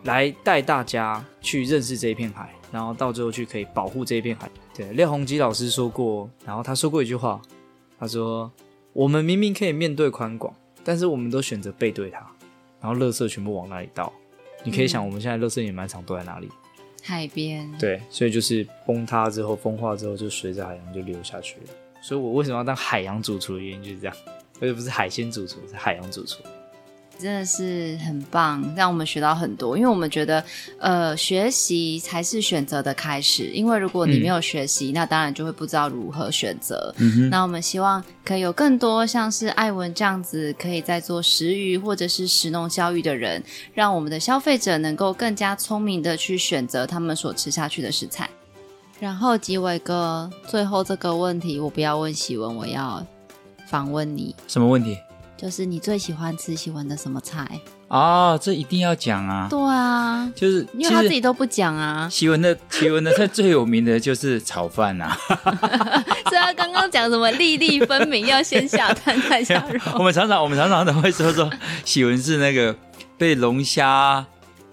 [0.03, 4.51] 来带大家去认识这一片海，然后到最后去可以保护这一片海。
[4.75, 7.41] 对，廖鸿基老师说过，然后他说过一句话，
[7.97, 8.51] 他说
[8.93, 12.19] ：“我们明明可以面对宽广，但是我们都选择背对它，
[12.81, 14.13] 然后垃圾全部往那里倒。
[14.65, 16.49] 你可以想，我们现在垃圾掩埋场都在哪里？
[17.03, 17.71] 海边。
[17.79, 21.67] 对，所以就是崩塌之后，风化之后，就随着海洋就流下去了。”
[22.03, 24.17] 所以我为什么要当海洋主厨的原因就是这样，
[24.57, 26.43] 而且不是海鲜主厨，是海洋主厨。
[27.21, 29.77] 真的是很棒，让我们学到很多。
[29.77, 30.43] 因为我们觉得，
[30.79, 33.51] 呃，学习才是选择的开始。
[33.53, 36.95] 因为如果你没有学习，嗯、那当然就会不知道如何选择。
[36.99, 37.31] 嗯哼。
[37.31, 43.43] 那我们希望可以有更多像是艾文这样子，可以在做食鱼或者是食农教育的人，
[43.75, 48.29] 让我们的消费者能够更加聪明的去选择他们所吃下去的食材。
[48.99, 53.07] 然后吉伟哥，最后这个问题我不要问喜文，我要
[53.67, 54.35] 访问你。
[54.47, 54.97] 什么问题？
[55.41, 57.49] 就是你最喜欢吃喜文的什么菜？
[57.89, 59.47] 哦，这一定要讲啊！
[59.49, 62.07] 对啊，就是因为他自己都不讲啊。
[62.11, 65.17] 喜文的喜文的菜最有名的就是炒饭啊。
[65.29, 69.81] 所以他刚刚讲什么粒粒分明，要先下蛋再下肉。
[69.99, 71.51] 我们常常我们常常都会说说
[71.87, 72.77] 喜文是那个
[73.17, 74.27] 被龙虾。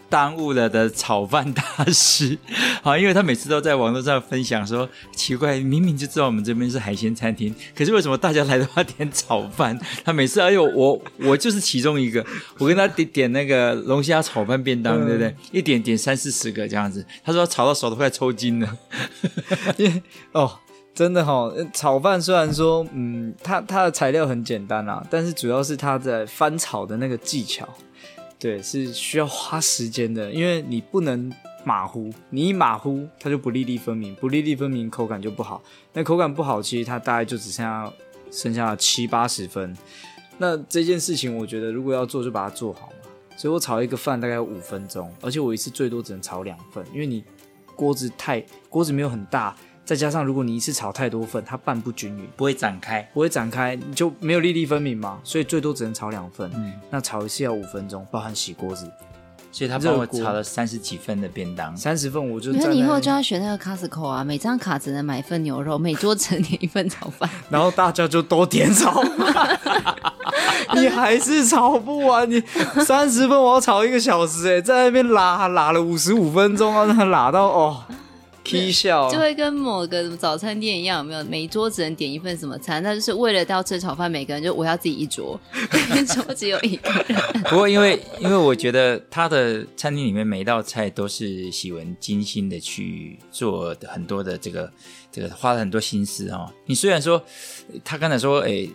[0.10, 1.62] 耽误了的炒饭大
[1.92, 2.38] 师，
[2.84, 9.78] 好，因为他每次都在网络上分享说，奇怪，明明就知道我们这边是海鲜餐厅，可是为什么大家来的话点炒饭？
[10.04, 12.26] 他每次，哎呦，我我就是其中一个，
[12.58, 15.36] 我跟他点点那个龙虾炒饭便当，对不对？
[15.52, 18.78] 一点点三四十个这样子，他说炒到手都快抽筋了。
[19.78, 20.02] 因为
[20.32, 20.60] 哦，
[20.94, 27.68] 真的哈、哦，炒饭虽然说，嗯，它它的材料很简单啊，但是主要是它在翻炒的那个技巧。
[28.40, 31.34] 对，是需要花时间的，因为你不能
[31.68, 35.62] 马虎，你一马虎，它就不粒粒分明，不粒粒分明，口感就不好。
[35.92, 37.94] 那口感不好，其实它大概就只剩下
[38.32, 39.76] 剩下七八十分。
[40.38, 43.10] 那这件事情，我觉得如果要做，就把它做好嘛。
[43.36, 47.22] 所以我炒一个饭大概五分钟，而且我一次最多只能炒两份，因为你
[47.76, 49.54] 锅子太锅子没有很大。
[49.84, 55.20] 再加上，如果你一次炒太多份，它拌不均匀，不会展开，不会展开，你就没有粒粒分明嘛。
[55.24, 56.50] 所以最多只能炒两份。
[56.56, 58.90] 嗯，那炒一次要五分钟，包含洗锅子。
[59.58, 62.52] 所以他帮我炒了三十几份的便当，三十份我就。
[62.52, 67.28] 那你以后就要学那个 Costco 啊，每张卡只能买一份牛肉，每桌只能点一份炒饭。
[67.50, 69.60] 然后大家就都点炒饭，
[70.78, 72.30] 你还是炒不完。
[72.30, 72.40] 你
[72.86, 77.84] 三十份我要炒一个小时，哎，在那边拉拉了五十五分钟啊，拉到哦。
[78.48, 81.24] 踢笑就会跟某个早餐店一样，有没有？
[81.26, 82.82] 每一桌只能点一份什么餐？
[82.82, 85.40] 那就是为了要吃炒饭，每个人就我要自己一桌，
[85.96, 87.44] 一桌只有一个人。
[87.44, 94.72] 不过因为因为我觉得他的餐厅里面每一道菜都是喜文精心的去做的，很多的这个
[95.12, 96.52] 这个花了很多心思哦。
[96.66, 97.22] 你虽然说
[97.84, 98.68] 他刚才说，哎，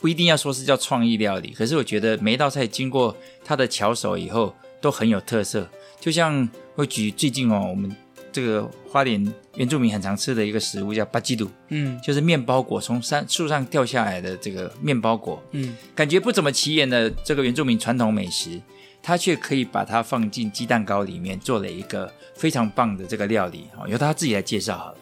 [0.00, 5.68] 不一定要说是叫创意料理，可是我觉得每一道菜经过他的巧手以后都很有特色。
[5.98, 7.94] 就像我举最近哦，我们。
[8.36, 18.60] 这个花莲原住民很常吃的一个食物叫巴基鲁，嗯，就是面包果，从山树上掉下来的这个面包果，嗯，感觉不怎么起眼的这个原住民传统美食，
[19.02, 23.68] 它却可以把它放进鸡蛋糕里面，做了一个非常棒的这个料理。
[23.74, 24.98] 哦，由他自己来介绍好了。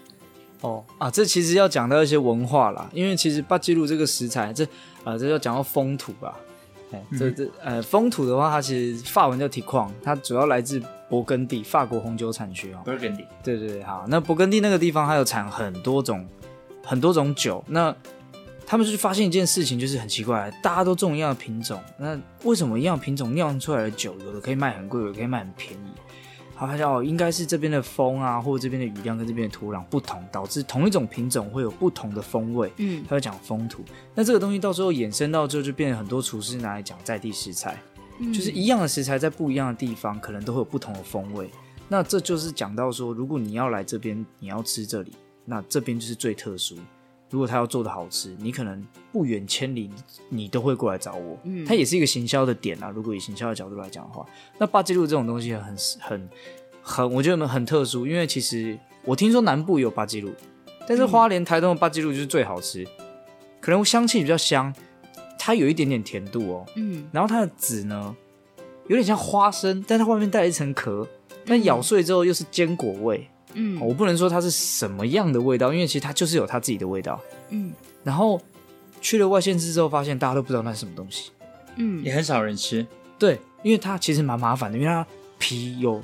[0.60, 4.62] 哦啊，这其实要讲到一些文化啦，因为其实巴基鲁这个食材，这
[5.02, 6.38] 啊、呃，这要讲到风土吧。
[7.18, 10.80] 这这呃，风土的话，它其实法文叫 Terroir，它主要来自
[11.22, 12.82] 勃艮第，法国红酒产区哦。
[12.84, 16.26] 勃艮第，对对对，好，那勃艮第那个地方，它有产很多种
[16.82, 17.62] 很多种酒。
[17.68, 17.94] 那
[18.66, 25.92] 他们就发现一件事情，就是很奇怪，大家都种一样的品种，那为什么一样品种酿出来的酒，有的可以卖很贵，有的可以卖很便宜？
[26.56, 32.72] 他发现哦，应该是这边的风啊，或者这边的雨量跟这边的土壤不同，导致同一种品种会有不同的风味。
[32.76, 33.84] 嗯，他会讲风土。
[34.14, 37.76] 那这个东西到最后衍生到之后，就变成很多厨师拿来讲在地食材，
[38.18, 41.50] 嗯，就是一样的食材在不一样的地方，可能都会有不同的风味。
[41.88, 45.12] 那这就是讲到说，如果你要来这边，你要吃这里，
[45.44, 46.76] 那这边就是最特殊。
[47.30, 49.90] 如果他要做的好吃，你可能不远千里，
[50.28, 51.36] 你都会过来找我。
[51.42, 52.90] 嗯，它也是一个行销的点啊。
[52.90, 54.24] 如果以行销的角度来讲的话，
[54.56, 56.28] 那巴基路这种东西很很
[56.80, 58.06] 很，我觉得很特殊。
[58.06, 60.30] 因为其实我听说南部有巴基路，
[60.86, 62.88] 但是花莲、台东的巴基路就是最好吃，嗯、
[63.60, 64.72] 可能香气比较香，
[65.46, 66.66] 它有一点点甜度哦。
[66.74, 68.16] 嗯，然后它的籽呢，
[68.86, 71.06] 有点像花生，但它外面带了一层壳，
[71.44, 73.28] 但咬碎之后又是坚果味。
[73.52, 77.20] 嗯，我不能说它是什么样的味道，因为其实它就是有它自己的味道。
[77.50, 78.40] 嗯，然后
[79.02, 81.30] 去了外县市之后，发现大家都不知道那是什么东西。
[81.76, 82.86] 嗯，也很少人吃。
[83.18, 85.06] 对，因为它其实蛮麻烦的，因为它
[85.38, 86.00] 皮有。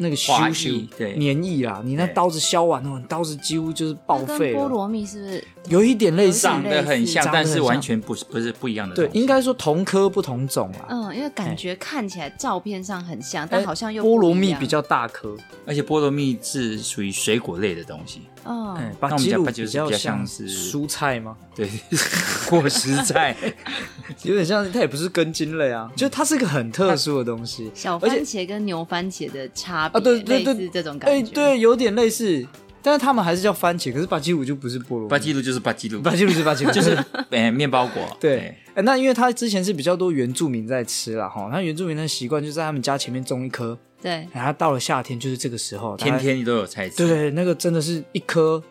[0.00, 4.58] 那个须须对黏液啊，你那刀子削完后，刀子几乎就是报废了。
[4.58, 6.40] 菠萝蜜是不是有一点类似？
[6.40, 8.94] 长得很像，但是完全不是不是不一样的。
[8.96, 10.86] 对，应该说同科不同种啊。
[10.88, 15.36] 嗯，因为感觉看起来照片上很像，但好像又菠萝蜜比较大颗，
[15.66, 18.22] 而且菠萝蜜是属于水果类的东西。
[18.44, 21.36] 哦，巴基鲁比较像是蔬菜吗？
[21.54, 21.68] 对，
[22.48, 23.36] 果实菜，
[24.24, 27.70] 有点像，它也不是根茎类啊，就它是个很特殊的东西。
[27.74, 32.46] 小番茄跟牛番茄的差别啊，对对对，这种感觉，对，有点类似，
[32.82, 36.96] 但是他们还是叫番茄，可是巴基鲁就不是菠萝，巴基鲁就是巴基鲁，巴基鲁是巴基鲁，就是
[37.30, 38.02] 哎，面包果。
[38.20, 43.78] 对，那因为他之前是比较多原住民在吃啦，哈，那原住民的习惯就在他们家前面种一棵。
[44.02, 47.06] 对，然后到了夏天就是这个时候，天天你都有菜吃。
[47.06, 48.62] 对，那个真的是一颗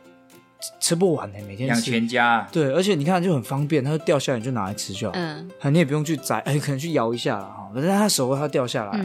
[0.80, 2.47] 吃不完呢，每天养全家。
[2.51, 5.13] 对，而且你看就很方便，它掉下来你就拿来吃就好。
[5.15, 7.70] 嗯，你也不用去摘，哎，可能去摇一下了哈。
[7.76, 8.99] 可是它熟了，它掉下来，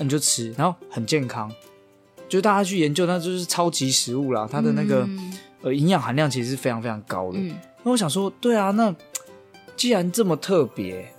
[0.00, 1.52] 那你就吃，然后很健康。
[2.26, 5.06] 就大家去研究，那就是超级食物啦，它的那个
[5.60, 7.38] 呃营养含量其实是非常非常高的。
[7.82, 8.94] 那我想说，对啊，那
[9.76, 11.12] 既然这么特别。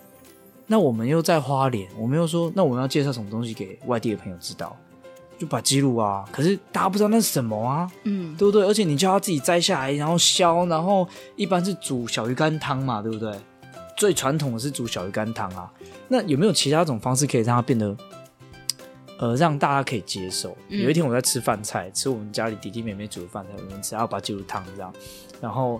[0.65, 4.75] 那我们又在花莲，我们又说，那我们要介绍什么东西给外地的朋友知道？
[5.37, 8.65] 就把记录啊，可是大家不知道那是什么啊，嗯，对不对？
[8.65, 11.05] 而且你叫他自己摘下来，然后削，然后
[11.35, 13.35] 一般是煮小鱼干汤嘛，对不对？
[13.97, 15.69] 最传统的是煮小鱼干汤啊。
[16.07, 17.93] 那有没有其他种方式可以让它变得，
[19.21, 20.57] 呃，让大家可以接受？
[20.67, 24.93] 有一天我在吃饭菜，吃我们家里弟弟妹妹煮的饭菜，我们吃，然后把记录汤这样，
[25.39, 25.79] 然后。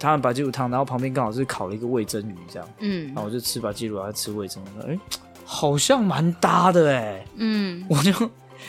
[0.00, 4.98] 他们把鸡肉汤，然后旁边刚好是烤了一个味噌鱼，这样，嗯，然后我就吃把鸡肉，然后吃味噌，我说，哎，
[5.44, 8.12] 好像蛮搭的哎，嗯，我就，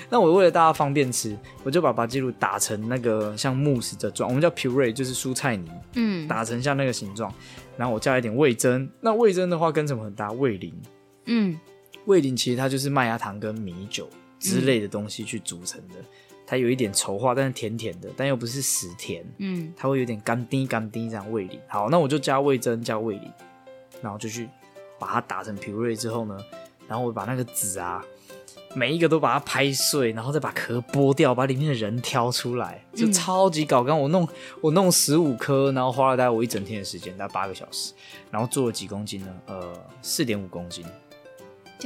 [0.09, 7.31] 那我为了大家方便吃，我就把把鸡肉打成那个像慕斯的状，我们叫 puree，就是蔬菜泥，嗯，打成像那个形状，
[7.77, 10.31] 然后我加一点味噌，那味噌的话跟什么很搭？
[10.31, 10.73] 味淋，
[11.25, 11.59] 嗯，
[12.05, 15.95] 味淋其实它就是麦芽糖跟米酒之类的东西去组成的。
[15.99, 16.05] 嗯
[16.49, 19.23] 它有一点稠化，但是甜甜的，但又不是死甜。
[19.37, 21.59] 嗯，它会有点干丁干丁这样味淋。
[21.67, 23.31] 好，那我就加味增，加味淋，
[24.01, 24.49] 然后就去
[24.97, 26.35] 把它打成 puree 之后呢，
[26.87, 28.03] 然后我把那个籽啊，
[28.73, 33.99] 每一个都把它拍碎，然后再把壳剥掉，把里面的人挑出来，就超级搞刚。
[33.99, 34.27] 我弄
[34.59, 37.93] 我弄十五颗，然后花了大概我一整天的时间，大概八个小时，
[38.31, 39.27] 然后做了几公斤呢？
[39.45, 39.71] 呃，
[40.01, 40.83] 四点五公斤。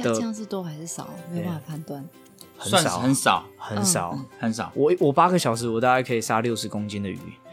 [0.02, 1.08] 这样是多还是少？
[1.30, 2.04] 没有办法判断。
[2.56, 4.70] 很少，很少，很少，嗯、很少。
[4.74, 7.18] 我我八个小时，我大概可以杀六十公斤的鱼。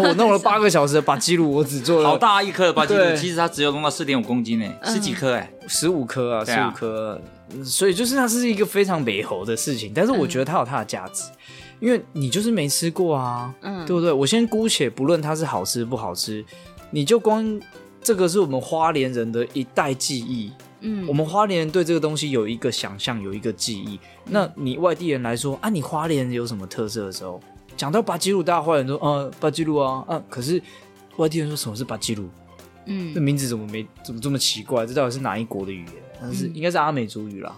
[0.00, 7.20] 我弄了八个小时的巴基鲁，我只做了好大一颗的巴基鲁，其实它只有弄到四点五公斤呢，十几颗哎，十五颗啊，十五颗。
[7.62, 11.24] 所以就是它是一个非常美猴的事情，但是我觉得它有它的价值，
[11.78, 14.10] 因为你就是没吃过啊，嗯，对不对？
[14.10, 16.44] 我先姑且不论它是好吃不好吃，
[16.90, 17.60] 你就光
[18.02, 20.50] 这个是我们花莲人的一代记忆。
[20.80, 23.98] 嗯，我们花莲人对这个东西有一个想象，有一个记忆。
[24.26, 27.40] 那你外地人来说啊，你花莲有什么特色的时候，
[27.76, 30.62] 讲到巴基鲁，大家花莲人说，呃，巴基鲁啊，啊，可是
[31.16, 32.28] 外地人说什么是巴基鲁？
[32.86, 34.86] 嗯，这名字怎么没怎么这么奇怪？
[34.86, 35.94] 这到底是哪一国的语言？
[36.20, 37.56] 但是应该是阿美族语啦。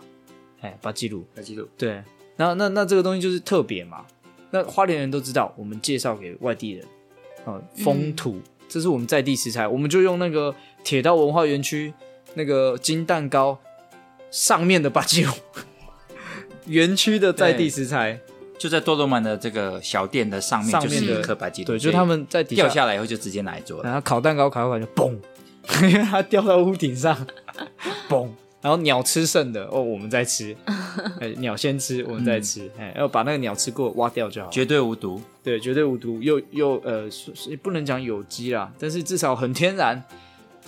[0.61, 2.03] 哎，巴基鲁，巴基鲁，对。
[2.37, 4.05] 然后那那这个东西就是特别嘛。
[4.51, 6.87] 那花莲人都知道，我们介绍给外地人，
[7.45, 11.93] 呃，风土，这是我们在地食材，我们就用那个铁道文化园区。
[12.35, 13.59] 那个金蛋糕
[14.31, 15.33] 上面的巴基鲁，
[16.67, 18.21] 园区的在地食材，
[18.59, 25.17] 就在多罗曼的这个小店的上面，上面的一颗巴基鲁，对，就他们在底下掉下来以后就直接拿来做，然后烤蛋糕烤一烤就嘣，
[25.89, 27.27] 因为它掉到屋顶上，
[28.09, 28.29] 嘣，
[28.61, 30.55] 然后鸟吃剩的哦，我们再吃，
[31.21, 37.09] 哎，鸟先吃，我们再吃，哎，要把那个鸟吃过挖掉就好，绝对无毒，对，绝对无毒，又又呃，
[37.63, 40.05] 不能讲有机啦，但是至少很天然。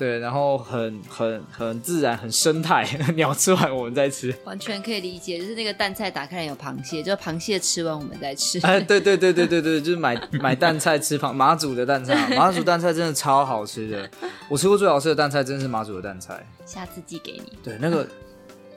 [0.01, 8.59] 对，然后很很很自然，很生态， 鸟吃完我们再吃，完全可以理解，就是那个蛋菜打开来有螃蟹，就螃蟹吃完我们再吃。
[8.61, 14.11] 哎，对对对对对对，就是买买蛋菜吃螃马祖的蛋菜，马祖蛋菜真的超好吃的，
[14.49, 17.59] 我吃过最好吃的蛋菜真的是马祖的蛋菜，下次寄给你。
[17.63, 18.09] 对，那个，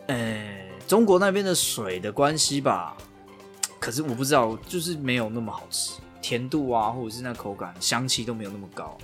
[0.08, 2.98] 哎，中国那边的水的关系吧。
[3.80, 8.98] 可是我不知道，就是没有那么好吃，甜度啊，或者是那口感、香气都没有那么高，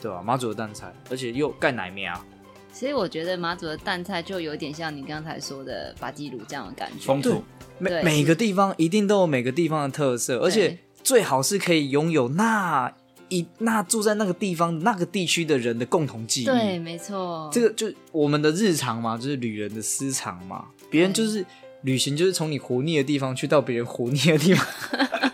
[0.00, 0.22] 对吧？
[0.22, 2.24] 马祖的淡菜，而且又盖奶面啊。
[2.72, 7.04] 所以我觉得马祖的淡菜就有点像你刚才说的巴基鲁这样的感觉。
[7.06, 7.42] 风土，
[7.78, 12.92] 每每个地方一定都有每个地方的特色，而且最好是可以拥有那
[13.28, 16.44] 一那住在那个地方那个地区的人的共同记忆。
[16.44, 17.48] 对，没错。
[17.52, 21.44] 这个就我们的日常嘛，就是旅人的私藏嘛，别人就是。
[21.82, 24.66] 旅行就是从你活腻的地方去到别人活腻的地方，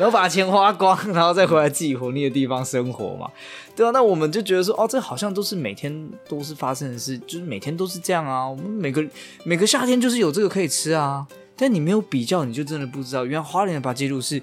[0.00, 3.30] 然后把钱花光，然后再回来自己活腻的地方生活嘛，
[3.76, 8.48] 对啊，那我们就觉得说，哦，这好像都是每天都是发生的事，就是每天都是这样啊。
[8.48, 9.04] 我们每个
[9.44, 14.42] 每个夏天就是有这个可以吃啊，但你没有比较，你就真的不知道，原来花莲的八戒路是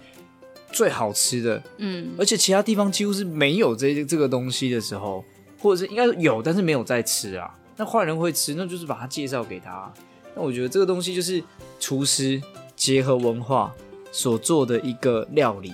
[0.71, 5.25] 最好吃的，嗯，而且其他地方几乎是没有这这个东西的时候，
[5.59, 7.51] 或者是应该有，但是没有在吃啊。
[7.77, 9.91] 那花莲人会吃，那就是把它介绍给他。
[10.35, 11.43] 那我觉得这个东西就是
[11.79, 12.39] 厨师
[12.75, 13.73] 结合文化
[14.11, 15.73] 所做的一个料理，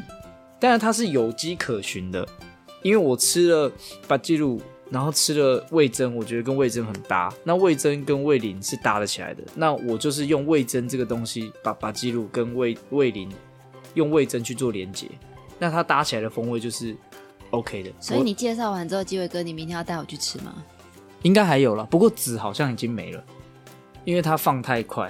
[0.59, 2.27] 当然它是有迹可循的，
[2.81, 3.71] 因为我吃了
[4.07, 7.33] 八吉鲁，然后吃了味噌，我觉得跟味噌很搭。
[7.43, 13.29] 那味噌跟味淋是搭得起来的，那我就是用味噌这个东西把八吉鲁跟味味淋
[13.93, 15.07] 用味噌去做连接，
[15.59, 16.95] 那它搭起来的风味就是
[17.51, 17.91] OK 的。
[17.99, 20.53] 所以你介绍完之后，基伟哥，你明天要带我去吃吗？
[21.21, 23.23] 应该还有了，不过籽好像已经没了。
[24.05, 25.09] 因为它放太快，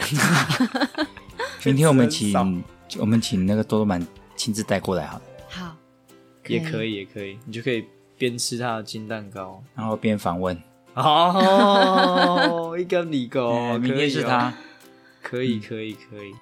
[1.66, 2.64] 明天我们请
[3.00, 4.06] 我们请那个多多满
[4.36, 5.24] 亲自带过来好了。
[5.50, 5.76] 好，
[6.48, 7.86] 也可以，也可以，你就可以
[8.18, 10.62] 边吃他的金蛋糕，然后边访问。
[10.96, 14.54] 哦，一个礼糕， 明天是他，
[15.22, 16.34] 可以，可以，可以。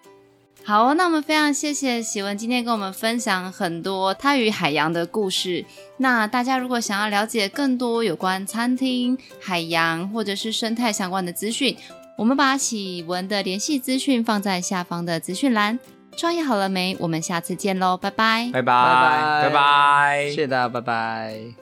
[0.63, 5.65] 好，那我们非常谢谢喜文今天跟我们分享很多他与海洋的故事。
[5.97, 11.75] 那大家如果想要了解更多有关餐厅、海洋或者是生态相关的资讯，
[12.17, 15.79] 我们把喜文的联系资讯放在下方的资讯栏。
[16.17, 16.95] 创业好了没？
[16.99, 21.60] 我们下次见喽，拜拜，拜拜，拜拜，谢谢大家，拜拜。